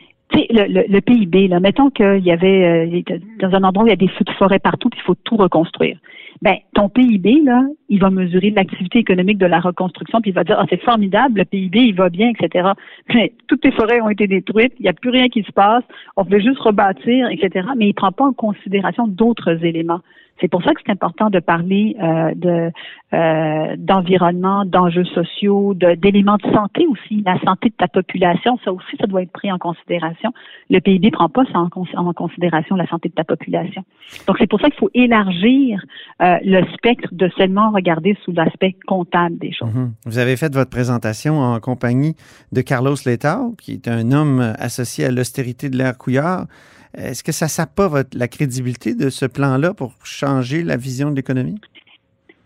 Le, 0.50 0.68
le, 0.68 0.86
le 0.88 1.02
PIB, 1.02 1.48
là, 1.48 1.60
mettons 1.60 1.90
qu'il 1.90 2.24
y 2.24 2.32
avait 2.32 2.88
euh, 2.88 3.18
dans 3.40 3.56
un 3.56 3.64
endroit 3.64 3.84
où 3.84 3.88
il 3.88 3.92
y 3.92 3.94
a 3.94 3.98
des 3.98 4.08
feux 4.08 4.26
de 4.26 4.32
forêt 4.32 4.60
partout, 4.60 4.90
il 4.96 5.02
faut 5.02 5.16
tout 5.16 5.38
reconstruire. 5.38 5.98
Ben, 6.42 6.58
ton 6.74 6.90
PIB, 6.90 7.42
là, 7.44 7.64
il 7.88 8.00
va 8.00 8.10
mesurer 8.10 8.52
l'activité 8.52 9.00
économique 9.00 9.38
de 9.38 9.46
la 9.46 9.60
reconstruction, 9.60 10.20
puis 10.20 10.32
il 10.32 10.34
va 10.34 10.44
dire, 10.44 10.58
ah, 10.60 10.66
c'est 10.70 10.82
formidable, 10.82 11.40
le 11.40 11.46
PIB, 11.46 11.80
il 11.80 11.96
va 11.96 12.10
bien, 12.10 12.30
etc. 12.30 12.70
Mais 13.14 13.34
toutes 13.48 13.64
les 13.64 13.72
forêts 13.72 14.02
ont 14.02 14.10
été 14.10 14.28
détruites, 14.28 14.74
il 14.80 14.84
n'y 14.84 14.90
a 14.90 14.94
plus 14.94 15.12
rien 15.12 15.30
qui 15.30 15.44
se 15.44 15.52
passe, 15.52 15.84
on 16.18 16.24
veut 16.24 16.40
juste 16.40 16.60
rebâtir, 16.60 17.30
etc. 17.30 17.68
Mais 17.78 17.86
il 17.86 17.90
ne 17.90 17.94
prend 17.94 18.12
pas 18.12 18.26
en 18.26 18.34
considération 18.34 19.08
d'autres 19.08 19.64
éléments. 19.64 20.02
C'est 20.42 20.50
pour 20.50 20.62
ça 20.64 20.74
que 20.74 20.82
c'est 20.86 20.92
important 20.92 21.30
de 21.30 21.40
parler 21.40 21.96
euh, 22.02 22.34
de 22.36 22.72
euh, 23.14 23.76
d'environnement, 23.78 24.66
d'enjeux 24.66 25.06
sociaux, 25.06 25.74
d'éléments 25.74 26.38
de, 26.38 26.52
santé 26.52 26.86
aussi, 26.88 27.24
la 27.26 27.40
santé 27.42 27.70
de 27.70 27.76
ta 27.76 27.88
population, 27.88 28.60
ça 28.66 28.74
aussi, 28.74 28.98
ça 29.00 29.08
doit 29.08 29.22
être 29.22 29.32
pris 29.32 29.52
en 29.52 29.58
considération. 29.58 30.34
Le 30.70 30.80
PIB 30.80 31.12
prend 31.12 31.30
pas 31.30 31.46
ça 31.54 31.60
en, 31.60 31.70
cons- 31.70 31.86
en 31.96 32.12
considération 32.14 32.76
la 32.76 32.88
santé 32.88 33.10
de 33.10 33.14
ta 33.14 33.24
population. 33.24 33.84
Donc 34.28 34.36
c'est 34.40 34.48
pour 34.48 34.60
ça 34.60 34.70
qu'il 34.70 34.80
faut 34.80 34.90
élargir 34.94 35.82
euh, 36.22 36.38
le 36.44 36.66
spectre 36.74 37.10
de 37.14 37.30
seulement 37.38 37.72
regarder 37.72 38.18
sous 38.26 38.34
l'aspect 38.34 38.76
comptable 38.86 39.38
des 39.38 39.54
choses. 39.54 39.74
Mhm. 39.74 39.94
Vous 40.06 40.18
avez 40.18 40.36
fait 40.36 40.54
votre 40.54 40.70
présentation 40.70 41.40
en 41.40 41.60
compagnie 41.60 42.16
de 42.52 42.62
Carlos 42.62 42.96
Letao, 43.06 43.56
qui 43.62 43.74
est 43.74 43.88
un 43.88 44.12
homme 44.12 44.54
associé 44.60 45.06
à 45.06 45.12
l'austérité 45.12 45.70
de 45.70 45.78
l'air 45.78 45.98
couillard. 45.98 46.48
Est-ce 46.98 47.24
que 47.24 47.32
ça 47.32 47.48
votre, 47.88 48.18
la 48.18 48.28
crédibilité 48.28 48.96
de 48.96 49.10
ce 49.10 49.26
plan-là 49.26 49.74
pour 49.74 49.94
changer 50.04 50.64
la 50.64 50.78
vision 50.78 51.12
de 51.12 51.16
l'économie? 51.16 51.60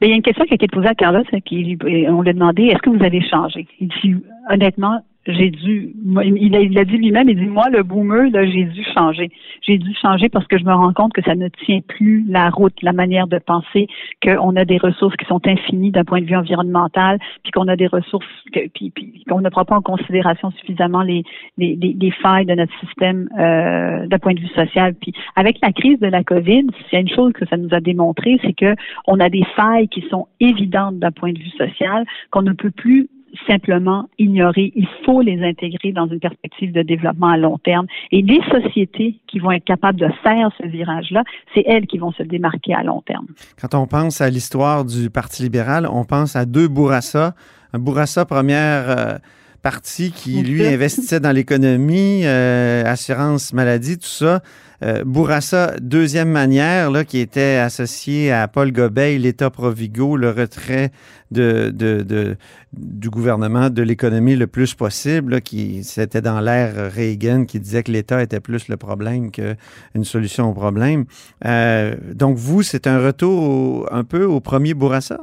Mais 0.01 0.07
il 0.07 0.09
y 0.11 0.13
a 0.13 0.15
une 0.15 0.21
question 0.21 0.45
qui 0.45 0.53
a 0.53 0.55
été 0.55 0.67
posée 0.67 0.87
à 0.87 0.95
Carlos, 0.95 1.23
euh, 1.33 1.39
qui 1.45 1.57
lui- 1.57 2.07
on 2.09 2.21
lui 2.21 2.29
a 2.29 2.33
demandé 2.33 2.63
est-ce 2.63 2.79
que 2.81 2.89
vous 2.89 3.03
avez 3.03 3.21
changé? 3.21 3.67
Il 3.79 3.89
dit 4.01 4.15
honnêtement, 4.49 5.03
j'ai 5.33 5.51
dû. 5.51 5.93
Il 6.35 6.55
a, 6.55 6.59
il 6.61 6.77
a 6.77 6.85
dit 6.85 6.97
lui-même, 6.97 7.29
il 7.29 7.37
dit 7.37 7.47
moi 7.47 7.69
le 7.69 7.83
boomer, 7.83 8.29
là, 8.31 8.45
j'ai 8.45 8.63
dû 8.63 8.83
changer. 8.95 9.29
J'ai 9.61 9.77
dû 9.77 9.93
changer 10.01 10.29
parce 10.29 10.47
que 10.47 10.57
je 10.57 10.63
me 10.63 10.73
rends 10.73 10.93
compte 10.93 11.13
que 11.13 11.21
ça 11.23 11.35
ne 11.35 11.47
tient 11.65 11.81
plus 11.81 12.25
la 12.27 12.49
route, 12.49 12.73
la 12.81 12.93
manière 12.93 13.27
de 13.27 13.37
penser, 13.39 13.87
qu'on 14.23 14.55
a 14.55 14.65
des 14.65 14.77
ressources 14.77 15.15
qui 15.15 15.25
sont 15.25 15.45
infinies 15.47 15.91
d'un 15.91 16.03
point 16.03 16.21
de 16.21 16.25
vue 16.25 16.35
environnemental, 16.35 17.19
puis 17.43 17.51
qu'on 17.51 17.67
a 17.67 17.75
des 17.75 17.87
ressources, 17.87 18.25
que, 18.53 18.67
puis, 18.69 18.91
qu'on 19.29 19.41
ne 19.41 19.49
prend 19.49 19.65
pas 19.65 19.75
en 19.75 19.81
considération 19.81 20.51
suffisamment 20.51 21.01
les 21.01 21.23
les, 21.57 21.75
les, 21.75 21.95
les 21.99 22.11
failles 22.11 22.45
de 22.45 22.53
notre 22.53 22.73
système 22.79 23.29
euh, 23.37 24.07
d'un 24.07 24.19
point 24.19 24.33
de 24.33 24.39
vue 24.39 24.47
social. 24.49 24.95
Puis 24.95 25.13
avec 25.35 25.57
la 25.61 25.71
crise 25.71 25.99
de 25.99 26.07
la 26.07 26.23
COVID, 26.23 26.67
s'il 26.77 26.93
y 26.93 26.95
a 26.95 26.99
une 26.99 27.09
chose 27.09 27.33
que 27.33 27.45
ça 27.47 27.57
nous 27.57 27.73
a 27.73 27.79
démontré, 27.79 28.39
c'est 28.43 28.53
que 28.53 28.75
on 29.07 29.19
a 29.19 29.29
des 29.29 29.43
failles 29.55 29.87
qui 29.87 30.03
sont 30.09 30.27
évidentes 30.39 30.99
d'un 30.99 31.11
point 31.11 31.33
de 31.33 31.39
vue 31.39 31.51
social 31.57 32.05
qu'on 32.31 32.41
ne 32.41 32.53
peut 32.53 32.71
plus 32.71 33.09
simplement 33.47 34.09
ignorer. 34.17 34.71
Il 34.75 34.87
faut 35.05 35.21
les 35.21 35.41
intégrer 35.43 35.91
dans 35.91 36.07
une 36.07 36.19
perspective 36.19 36.71
de 36.71 36.81
développement 36.81 37.29
à 37.29 37.37
long 37.37 37.57
terme. 37.57 37.87
Et 38.11 38.21
les 38.21 38.41
sociétés 38.51 39.19
qui 39.27 39.39
vont 39.39 39.51
être 39.51 39.65
capables 39.65 39.99
de 39.99 40.09
faire 40.23 40.49
ce 40.61 40.67
virage-là, 40.67 41.23
c'est 41.53 41.63
elles 41.65 41.87
qui 41.87 41.97
vont 41.97 42.11
se 42.11 42.23
démarquer 42.23 42.73
à 42.73 42.83
long 42.83 43.01
terme. 43.01 43.27
Quand 43.59 43.75
on 43.75 43.87
pense 43.87 44.21
à 44.21 44.29
l'histoire 44.29 44.85
du 44.85 45.09
Parti 45.09 45.43
libéral, 45.43 45.87
on 45.91 46.03
pense 46.03 46.35
à 46.35 46.45
deux 46.45 46.67
Bourassa. 46.67 47.33
Bourassa, 47.73 48.25
première 48.25 48.89
euh, 48.89 49.17
parti 49.61 50.11
qui, 50.11 50.41
lui, 50.43 50.65
investissait 50.65 51.19
dans 51.19 51.31
l'économie, 51.31 52.21
euh, 52.25 52.83
assurance 52.85 53.53
maladie, 53.53 53.97
tout 53.97 54.07
ça. 54.07 54.41
Euh, 54.81 55.03
Bourassa, 55.03 55.75
deuxième 55.81 56.29
manière, 56.29 56.89
là, 56.89 57.03
qui 57.03 57.19
était 57.19 57.57
associé 57.57 58.31
à 58.31 58.47
Paul 58.47 58.71
Gobeil, 58.71 59.19
l'État 59.19 59.49
Provigo, 59.49 60.15
le 60.15 60.29
retrait 60.29 60.91
de, 61.31 61.69
de, 61.75 62.01
de- 62.01 62.37
du 62.71 63.09
gouvernement 63.09 63.69
de 63.69 63.81
l'économie 63.81 64.37
le 64.37 64.47
plus 64.47 64.75
possible, 64.75 65.33
là, 65.33 65.41
qui 65.41 65.83
c'était 65.83 66.21
dans 66.21 66.39
l'ère 66.39 66.93
Reagan, 66.93 67.43
qui 67.43 67.59
disait 67.59 67.83
que 67.83 67.91
l'État 67.91 68.23
était 68.23 68.39
plus 68.39 68.69
le 68.69 68.77
problème 68.77 69.31
qu'une 69.31 70.03
solution 70.05 70.49
au 70.49 70.53
problème. 70.53 71.03
Euh, 71.45 71.95
donc, 72.13 72.37
vous, 72.37 72.63
c'est 72.63 72.87
un 72.87 72.99
retour 72.99 73.43
au- 73.43 73.85
un 73.91 74.05
peu 74.05 74.23
au 74.23 74.39
premier 74.39 74.73
Bourassa? 74.73 75.19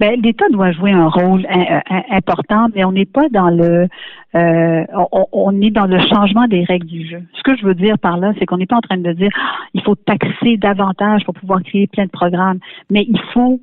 Ben, 0.00 0.20
l'État 0.20 0.46
doit 0.50 0.72
jouer 0.72 0.92
un 0.92 1.08
rôle 1.08 1.46
in- 1.48 1.82
important, 2.10 2.68
mais 2.74 2.84
on 2.84 2.92
n'est 2.92 3.04
pas 3.04 3.28
dans 3.30 3.50
le, 3.50 3.88
euh, 4.34 4.84
on, 5.12 5.26
on 5.32 5.60
est 5.60 5.70
dans 5.70 5.86
le 5.86 5.98
changement 6.00 6.46
des 6.46 6.64
règles 6.64 6.86
du 6.86 7.08
jeu. 7.08 7.22
Ce 7.34 7.42
que 7.42 7.56
je 7.56 7.64
veux 7.64 7.74
dire 7.74 7.98
par 7.98 8.16
là, 8.16 8.32
c'est 8.38 8.46
qu'on 8.46 8.58
n'est 8.58 8.66
pas 8.66 8.76
en 8.76 8.80
train 8.80 8.96
de 8.96 9.12
dire 9.12 9.30
il 9.74 9.82
faut 9.82 9.94
taxer 9.94 10.56
davantage 10.56 11.24
pour 11.24 11.34
pouvoir 11.34 11.62
créer 11.62 11.86
plein 11.86 12.04
de 12.06 12.10
programmes, 12.10 12.58
mais 12.90 13.04
il 13.08 13.20
faut, 13.32 13.60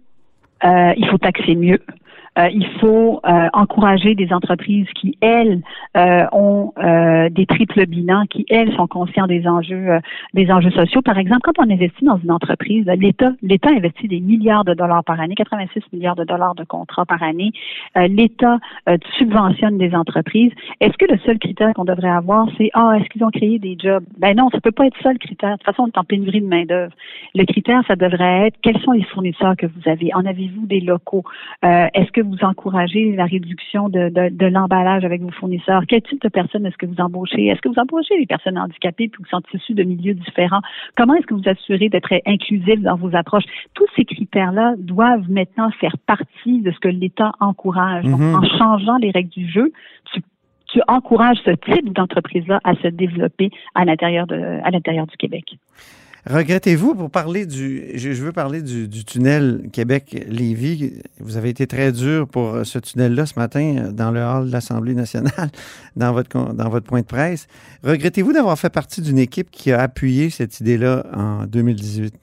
euh, 0.64 0.94
il 0.98 1.08
faut 1.08 1.18
taxer 1.18 1.56
mieux. 1.56 1.80
Euh, 2.40 2.48
il 2.54 2.66
faut 2.80 3.20
euh, 3.26 3.50
encourager 3.52 4.16
des 4.16 4.32
entreprises 4.32 4.88
qui, 4.96 5.18
elles, 5.20 5.62
euh, 5.98 6.26
ont 6.32 6.74
des 7.32 7.46
triples 7.46 7.86
bilans, 7.86 8.26
qui, 8.30 8.46
elles, 8.50 8.74
sont 8.76 8.88
conscients 8.88 9.28
des 9.28 9.48
enjeux, 9.48 10.00
des 10.34 10.50
enjeux 10.52 10.72
sociaux. 10.72 11.02
Par 11.02 11.18
exemple, 11.18 11.42
quand 11.44 11.60
on 11.60 11.70
investit 11.70 12.06
dans 12.06 12.18
une 12.18 12.32
entreprise, 12.32 12.86
l'État, 12.86 13.32
l'État 13.42 13.70
investit 13.70 14.08
des 14.08 14.20
milliards 14.20 14.64
de 14.64 14.74
dollars 14.74 15.04
par 15.04 15.20
année, 15.20 15.36
86 15.36 15.82
milliards 15.94 16.16
de 16.16 16.24
dollars 16.24 16.56
de 16.56 16.64
contrats 16.64 17.06
par 17.06 17.22
année. 17.22 17.52
L'État 17.96 18.60
subventionne 19.18 19.78
des 19.78 19.94
entreprises. 19.94 20.52
Est-ce 20.80 20.98
que 20.98 21.12
le 21.12 21.20
seul 21.20 21.40
critère 21.40 21.74
qu'on 21.74 21.86
devrait 21.86 22.10
avoir, 22.10 22.48
c'est 22.58 22.70
ah, 22.74 22.94
est-ce 22.98 23.10
qu'ils 23.10 23.24
ont 23.24 23.32
créé 23.32 23.60
des 23.60 23.78
jobs? 23.78 24.04
Ben 24.18 24.36
non, 24.36 24.50
ça 24.52 24.60
peut 24.60 24.72
pas 24.72 24.86
être 24.86 24.98
ça 25.04 25.12
le 25.12 25.20
critère. 25.20 25.52
De 25.52 25.58
toute 25.58 25.66
façon, 25.66 25.84
on 25.84 25.88
est 25.88 25.98
en 25.98 26.04
pénurie 26.04 26.42
de 26.42 26.48
main 26.48 26.66
d'œuvre. 26.66 26.94
Le 27.36 27.46
critère, 27.46 27.82
ça 27.88 27.96
devrait 27.96 28.48
être 28.48 28.58
quels 28.62 28.80
sont 28.82 28.92
les 28.92 29.04
fournisseurs 29.04 29.56
que 29.58 29.66
vous 29.66 29.90
avez? 29.90 30.14
En 30.14 30.26
avez-vous 30.26 30.66
des 30.66 30.80
locaux? 30.80 31.24
Est-ce 31.64 32.12
que 32.12 32.21
vous 32.22 32.44
encouragez 32.44 33.16
la 33.16 33.26
réduction 33.26 33.90
de, 33.90 34.10
de, 34.10 34.30
de 34.30 34.46
l'emballage 34.46 35.04
avec 35.06 35.22
vos 35.22 35.32
fournisseurs? 35.32 35.84
Quel 35.88 36.02
type 36.02 36.22
de 36.22 36.30
personnes 36.30 36.66
est-ce 36.66 36.78
que 36.78 36.86
vous 36.86 37.00
embauchez? 37.02 37.48
Est-ce 37.48 37.62
que 37.62 37.70
vous 37.70 37.80
embauchez 37.80 38.18
les 38.18 38.26
personnes 38.26 38.58
handicapées 38.58 39.08
puis 39.10 39.24
qui 39.24 39.30
sont 39.30 39.42
issues 39.54 39.74
de 39.74 39.84
milieux 39.84 40.14
différents? 40.14 40.62
Comment 40.96 41.16
est-ce 41.16 41.28
que 41.28 41.34
vous 41.34 41.48
assurez 41.48 41.90
d'être 41.90 42.14
inclusif 42.26 42.82
dans 42.82 42.96
vos 42.96 43.16
approches? 43.16 43.46
Tous 43.74 43.88
ces 43.96 44.06
critères-là 44.06 44.76
doivent 44.78 45.30
maintenant 45.30 45.70
faire 45.80 45.98
partie 46.06 46.62
de 46.62 46.72
ce 46.72 46.80
que 46.80 46.88
l'État 46.90 47.32
encourage. 47.40 48.06
Donc, 48.06 48.20
Mhm. 48.20 48.36
en 48.36 48.58
changeant 48.58 48.98
les 48.98 49.12
règles 49.12 49.30
du 49.30 49.50
jeu, 49.50 49.72
tu 50.14 50.22
tu 50.74 50.80
encourages 50.88 51.38
ce 51.44 51.52
type 51.52 51.92
d'entreprise-là 51.92 52.62
à 52.64 52.76
se 52.76 52.88
développer 52.88 53.50
à 53.76 53.84
l'intérieur 53.84 54.26
de 54.26 54.60
à 54.64 54.72
l'intérieur 54.72 55.06
du 55.06 55.18
Québec. 55.18 55.44
Regrettez-vous 56.30 56.94
pour 56.94 57.10
parler 57.10 57.46
du. 57.46 57.92
Je, 57.96 58.10
veux 58.12 58.32
parler 58.32 58.62
du, 58.62 59.06
tunnel 59.06 59.70
Québec-Lévis. 59.74 61.02
Vous 61.20 61.36
avez 61.36 61.50
été 61.50 61.66
très 61.66 61.92
dur 61.92 62.28
pour 62.28 62.54
euh, 62.54 62.64
ce 62.64 62.78
tunnel-là 62.78 63.26
ce 63.26 63.40
matin 63.40 63.76
euh, 63.78 63.92
dans 63.92 64.12
le 64.12 64.22
hall 64.22 64.48
de 64.48 64.52
l'Assemblée 64.52 64.94
nationale, 64.94 65.50
dans 65.96 66.14
votre, 66.14 66.54
dans 66.54 66.70
votre 66.70 66.86
point 66.86 67.02
de 67.02 67.06
presse. 67.06 67.48
Regrettez-vous 67.84 68.34
d'avoir 68.34 68.58
fait 68.60 68.70
partie 68.70 69.02
d'une 69.02 69.18
équipe 69.18 69.50
qui 69.50 69.72
a 69.72 69.82
appuyé 69.82 70.30
cette 70.30 70.60
idée-là 70.60 71.06
en 71.16 71.46
2018? 71.48 72.14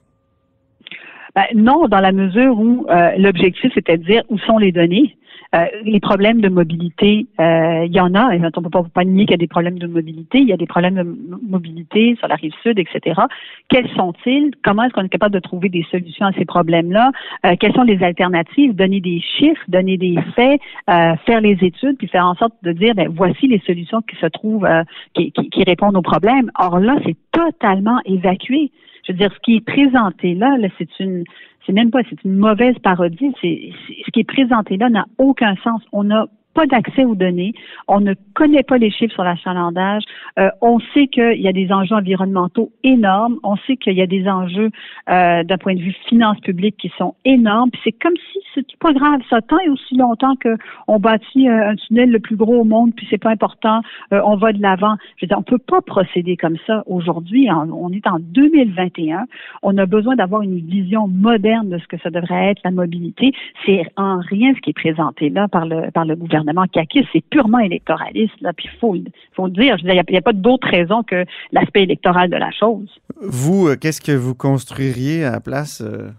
Ben, 1.38 1.44
non, 1.54 1.86
dans 1.86 2.00
la 2.00 2.10
mesure 2.10 2.58
où 2.58 2.84
euh, 2.90 3.12
l'objectif 3.16 3.70
c'était 3.72 3.96
de 3.96 4.02
dire 4.02 4.22
où 4.28 4.38
sont 4.38 4.58
les 4.58 4.72
données. 4.72 5.16
Euh, 5.54 5.66
les 5.84 6.00
problèmes 6.00 6.40
de 6.40 6.48
mobilité, 6.48 7.28
euh, 7.38 7.84
il 7.86 7.94
y 7.94 8.00
en 8.00 8.12
a. 8.16 8.34
Et 8.34 8.40
on 8.40 8.60
ne 8.60 8.68
peut 8.68 8.82
pas, 8.92 9.04
nier 9.04 9.24
qu'il 9.24 9.30
y 9.30 9.34
a 9.34 9.38
des 9.38 9.46
problèmes 9.46 9.78
de 9.78 9.86
mobilité. 9.86 10.38
Il 10.38 10.48
y 10.48 10.52
a 10.52 10.56
des 10.56 10.66
problèmes 10.66 10.96
de 10.96 11.04
mobilité 11.48 12.16
sur 12.18 12.26
la 12.26 12.34
rive 12.34 12.52
sud, 12.64 12.80
etc. 12.80 13.20
Quels 13.68 13.88
sont-ils? 13.90 14.50
Comment 14.64 14.82
est-ce 14.82 14.94
qu'on 14.94 15.04
est 15.04 15.08
capable 15.08 15.32
de 15.32 15.38
trouver 15.38 15.68
des 15.68 15.86
solutions 15.92 16.26
à 16.26 16.32
ces 16.32 16.44
problèmes-là? 16.44 17.12
Euh, 17.46 17.54
quelles 17.60 17.72
sont 17.72 17.84
les 17.84 18.02
alternatives? 18.02 18.74
Donner 18.74 19.00
des 19.00 19.20
chiffres, 19.20 19.62
donner 19.68 19.96
des 19.96 20.16
faits, 20.34 20.60
faire 20.88 21.40
les 21.40 21.56
études, 21.62 21.98
puis 21.98 22.08
faire 22.08 22.26
en 22.26 22.34
sorte 22.34 22.54
de 22.64 22.72
dire, 22.72 22.96
ben, 22.96 23.08
voici 23.14 23.46
les 23.46 23.62
solutions 23.64 24.02
qui 24.02 24.16
se 24.16 24.26
trouvent, 24.26 24.68
qui, 25.14 25.30
qui, 25.30 25.50
qui 25.50 25.62
répondent 25.62 25.96
aux 25.96 26.02
problèmes. 26.02 26.50
Or 26.58 26.80
là, 26.80 26.96
c'est 27.06 27.16
totalement 27.30 28.00
évacué. 28.06 28.72
Je 29.08 29.14
veux 29.14 29.18
dire, 29.18 29.32
ce 29.32 29.40
qui 29.40 29.56
est 29.56 29.64
présenté 29.64 30.34
là, 30.34 30.56
là 30.58 30.68
c'est 30.76 31.00
une 31.00 31.24
c'est 31.66 31.72
même 31.72 31.90
pas, 31.90 32.00
c'est 32.08 32.22
une 32.24 32.36
mauvaise 32.36 32.78
parodie. 32.82 33.32
C'est, 33.40 33.70
ce 34.06 34.10
qui 34.10 34.20
est 34.20 34.24
présenté 34.24 34.76
là 34.76 34.88
n'a 34.88 35.04
aucun 35.18 35.54
sens. 35.56 35.82
On 35.92 36.10
a 36.10 36.26
pas 36.58 36.66
d'accès 36.66 37.04
aux 37.04 37.14
données, 37.14 37.52
on 37.86 38.00
ne 38.00 38.14
connaît 38.34 38.64
pas 38.64 38.78
les 38.78 38.90
chiffres 38.90 39.14
sur 39.14 39.22
l'achalandage, 39.22 40.02
euh, 40.40 40.50
on 40.60 40.80
sait 40.92 41.06
qu'il 41.06 41.40
y 41.40 41.46
a 41.46 41.52
des 41.52 41.70
enjeux 41.70 41.94
environnementaux 41.94 42.72
énormes, 42.82 43.38
on 43.44 43.54
sait 43.58 43.76
qu'il 43.76 43.92
y 43.92 44.02
a 44.02 44.08
des 44.08 44.26
enjeux 44.26 44.70
euh, 45.08 45.44
d'un 45.44 45.56
point 45.56 45.76
de 45.76 45.80
vue 45.80 45.94
finance 46.08 46.40
publique 46.40 46.76
qui 46.76 46.90
sont 46.98 47.14
énormes, 47.24 47.70
puis 47.70 47.80
c'est 47.84 47.92
comme 47.92 48.16
si 48.32 48.40
c'est 48.56 48.66
pas 48.80 48.92
grave, 48.92 49.20
ça 49.30 49.40
tant 49.40 49.58
aussi 49.70 49.96
longtemps 49.96 50.34
qu'on 50.42 50.98
bâtit 50.98 51.46
un, 51.46 51.76
tunnel 51.76 52.10
le 52.10 52.18
plus 52.18 52.34
gros 52.34 52.62
au 52.62 52.64
monde, 52.64 52.92
puis 52.96 53.06
c'est 53.08 53.22
pas 53.22 53.30
important, 53.30 53.80
euh, 54.12 54.20
on 54.24 54.34
va 54.34 54.52
de 54.52 54.60
l'avant. 54.60 54.96
Je 55.16 55.26
veux 55.26 55.28
dire, 55.28 55.38
on 55.38 55.44
peut 55.44 55.58
pas 55.58 55.80
procéder 55.80 56.36
comme 56.36 56.56
ça 56.66 56.82
aujourd'hui, 56.86 57.48
on 57.52 57.92
est 57.92 58.06
en 58.08 58.18
2021, 58.18 59.26
on 59.62 59.78
a 59.78 59.86
besoin 59.86 60.16
d'avoir 60.16 60.42
une 60.42 60.58
vision 60.58 61.06
moderne 61.06 61.68
de 61.68 61.78
ce 61.78 61.86
que 61.86 61.98
ça 61.98 62.10
devrait 62.10 62.50
être 62.50 62.62
la 62.64 62.72
mobilité, 62.72 63.30
c'est 63.64 63.84
en 63.96 64.18
rien 64.18 64.52
ce 64.56 64.60
qui 64.60 64.70
est 64.70 64.72
présenté 64.72 65.30
là 65.30 65.46
par 65.46 65.64
le 65.64 65.92
par 65.92 66.04
le 66.04 66.16
gouvernement 66.16 66.47
gouvernement 66.48 66.66
c'est 67.12 67.24
purement 67.30 67.58
électoraliste. 67.58 68.40
Là, 68.40 68.52
puis 68.52 68.68
il 68.72 68.78
faut, 68.78 68.96
faut 69.34 69.46
le 69.46 69.52
dire. 69.52 69.76
Il 69.82 70.02
n'y 70.10 70.16
a, 70.16 70.22
pas 70.22 70.32
d'autre 70.32 70.68
raison 70.68 71.02
que 71.02 71.24
l'aspect 71.52 71.82
électoral 71.82 72.30
de 72.30 72.36
la 72.36 72.50
chose. 72.50 72.88
Vous, 73.20 73.68
euh, 73.68 73.76
qu'est-ce 73.76 74.00
que 74.00 74.12
vous 74.12 74.34
construiriez 74.34 75.24
à 75.24 75.32
la 75.32 75.40
place? 75.40 75.82
Euh, 75.82 76.10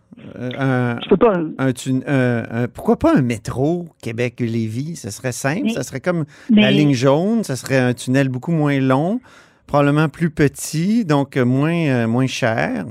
un, 0.57 0.99
Je 1.01 1.09
peux 1.09 1.17
pas. 1.17 1.33
Un, 1.57 2.67
pourquoi 2.67 2.99
pas 2.99 3.15
un 3.15 3.21
métro 3.21 3.87
Québec-Lévis? 4.01 4.97
Ce 4.97 5.09
serait 5.09 5.31
simple. 5.31 5.69
ça 5.69 5.83
serait 5.83 6.01
comme 6.01 6.25
la 6.49 6.71
ligne 6.71 6.93
jaune. 6.93 7.43
Ça 7.43 7.55
serait 7.55 7.79
un 7.79 7.93
tunnel 7.93 8.29
beaucoup 8.29 8.51
moins 8.51 8.79
long, 8.79 9.19
probablement 9.67 10.09
plus 10.09 10.29
petit, 10.29 11.05
donc 11.05 11.37
moins, 11.37 11.87
euh, 11.87 12.07
moins 12.07 12.27
cher. 12.27 12.85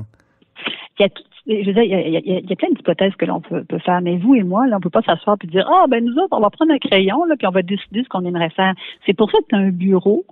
Il 0.98 1.02
y 1.02 1.04
a 1.04 1.08
je 1.48 1.66
veux 1.66 1.72
dire, 1.72 1.82
il 1.82 2.46
y 2.46 2.52
a, 2.52 2.56
plein 2.56 2.68
d'hypothèses 2.70 3.14
que 3.16 3.24
l'on 3.24 3.40
peut, 3.40 3.64
faire, 3.78 4.00
mais 4.02 4.16
vous 4.18 4.34
et 4.34 4.42
moi, 4.42 4.66
là, 4.66 4.76
on 4.76 4.80
peut 4.80 4.90
pas 4.90 5.02
s'asseoir 5.02 5.36
et 5.42 5.46
dire, 5.46 5.68
ah, 5.72 5.86
ben 5.88 6.04
nous 6.04 6.14
autres, 6.18 6.36
on 6.36 6.40
va 6.40 6.50
prendre 6.50 6.72
un 6.72 6.78
crayon, 6.78 7.24
là, 7.24 7.36
puis 7.36 7.46
on 7.46 7.52
va 7.52 7.62
décider 7.62 8.02
ce 8.02 8.08
qu'on 8.08 8.24
aimerait 8.24 8.50
faire. 8.50 8.74
C'est 9.06 9.14
pour 9.14 9.30
ça 9.30 9.38
que 9.38 9.46
tu 9.48 9.54
as 9.54 9.58
un 9.58 9.70
bureau, 9.70 10.24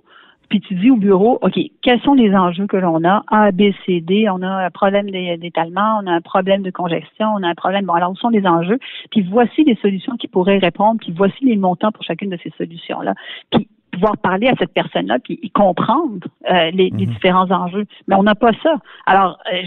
puis 0.49 0.61
tu 0.61 0.75
dis 0.75 0.91
au 0.91 0.95
bureau, 0.95 1.39
OK, 1.41 1.59
quels 1.81 1.99
sont 2.01 2.13
les 2.13 2.33
enjeux 2.33 2.67
que 2.67 2.77
l'on 2.77 3.03
a? 3.03 3.23
A, 3.27 3.51
B, 3.51 3.71
C, 3.85 3.99
D, 4.01 4.29
on 4.29 4.41
a 4.41 4.65
un 4.65 4.69
problème 4.69 5.09
d'étalement, 5.09 5.99
on 6.01 6.07
a 6.07 6.11
un 6.11 6.21
problème 6.21 6.61
de 6.61 6.71
congestion, 6.71 7.27
on 7.35 7.43
a 7.43 7.49
un 7.49 7.55
problème. 7.55 7.85
Bon, 7.85 7.93
alors, 7.93 8.11
où 8.11 8.15
sont 8.15 8.29
les 8.29 8.45
enjeux? 8.45 8.79
Puis 9.11 9.21
voici 9.29 9.63
les 9.63 9.75
solutions 9.75 10.15
qui 10.17 10.27
pourraient 10.27 10.59
répondre, 10.59 10.99
puis 11.01 11.13
voici 11.15 11.43
les 11.43 11.57
montants 11.57 11.91
pour 11.91 12.03
chacune 12.03 12.29
de 12.29 12.37
ces 12.41 12.51
solutions-là. 12.57 13.15
Puis 13.51 13.67
pouvoir 13.97 14.17
parler 14.17 14.47
à 14.47 14.53
cette 14.57 14.73
personne-là 14.73 15.17
puis 15.23 15.51
comprendre 15.53 16.27
euh, 16.51 16.71
les, 16.71 16.91
mhm. 16.91 17.05
différents 17.05 17.51
enjeux. 17.51 17.85
Mais 18.07 18.15
on 18.15 18.23
n'a 18.23 18.35
pas 18.35 18.51
ça. 18.63 18.75
Alors, 19.05 19.39
euh, 19.51 19.61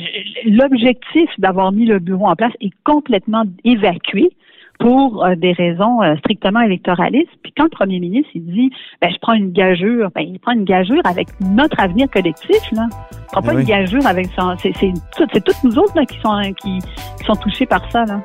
l'objectif 0.47 1.29
d'avoir 1.39 1.73
mis 1.73 1.85
le 1.85 1.99
bureau 1.99 2.27
en 2.27 2.37
place 2.37 2.53
est 2.61 2.73
complètement 2.85 3.45
évacué 3.65 4.31
pour 4.79 5.25
euh, 5.25 5.35
des 5.35 5.53
raisons 5.53 6.01
strictement 6.19 6.61
électoralistes. 6.61 7.31
Puis 7.43 7.53
quand 7.57 7.65
le 7.65 7.71
premier 7.71 8.01
ministre 8.01 8.31
il 8.35 8.47
dit 8.47 8.71
ben, 9.03 9.11
je 9.13 9.19
prends 9.21 9.35
une 9.35 9.53
gageure, 9.53 10.11
ben, 10.15 10.23
il 10.23 10.39
prend 10.39 10.53
une 10.53 10.65
gageure 10.65 11.03
avec 11.05 11.29
notre 11.41 11.79
avenir 11.81 12.09
collectif. 12.11 12.61
Là. 12.73 12.89
Il 13.11 13.27
prend 13.27 13.43
pas 13.43 13.53
ben 13.53 13.61
une 13.61 13.67
gageure 13.67 14.07
avec 14.07 14.27
son. 14.39 14.57
C'est, 14.59 14.73
toutes 15.19 15.65
nous 15.65 15.79
autres 15.79 15.97
là, 15.97 16.07
qui 16.07 16.19
sont 16.21 16.41
qui, 16.63 16.79
qui 17.19 17.25
sont 17.27 17.37
touchés 17.37 17.67
par 17.67 17.91
ça. 17.91 18.05
Là. 18.05 18.23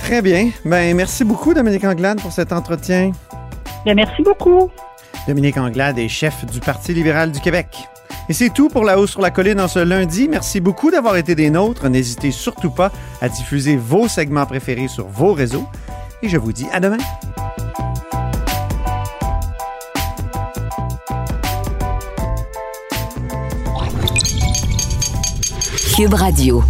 Très 0.00 0.20
bien. 0.20 0.50
Ben 0.64 0.94
merci 0.94 1.24
beaucoup, 1.24 1.54
Dominique 1.54 1.84
Anglade, 1.84 2.20
pour 2.20 2.32
cet 2.32 2.52
entretien. 2.52 3.12
Bien, 3.86 3.94
merci 3.94 4.20
beaucoup. 4.22 4.68
Dominique 5.26 5.56
Anglade 5.56 5.98
est 5.98 6.08
chef 6.08 6.44
du 6.46 6.60
Parti 6.60 6.94
libéral 6.94 7.32
du 7.32 7.40
Québec. 7.40 7.66
Et 8.28 8.32
c'est 8.32 8.50
tout 8.50 8.68
pour 8.68 8.84
La 8.84 8.98
Hausse 8.98 9.10
sur 9.10 9.20
la 9.20 9.30
Colline 9.30 9.60
en 9.60 9.68
ce 9.68 9.80
lundi. 9.80 10.28
Merci 10.28 10.60
beaucoup 10.60 10.90
d'avoir 10.90 11.16
été 11.16 11.34
des 11.34 11.50
nôtres. 11.50 11.88
N'hésitez 11.88 12.30
surtout 12.30 12.70
pas 12.70 12.92
à 13.20 13.28
diffuser 13.28 13.76
vos 13.76 14.08
segments 14.08 14.46
préférés 14.46 14.88
sur 14.88 15.06
vos 15.06 15.32
réseaux. 15.32 15.66
Et 16.22 16.28
je 16.28 16.36
vous 16.36 16.52
dis 16.52 16.66
à 16.72 16.80
demain. 16.80 16.98
Cube 25.96 26.14
Radio. 26.14 26.62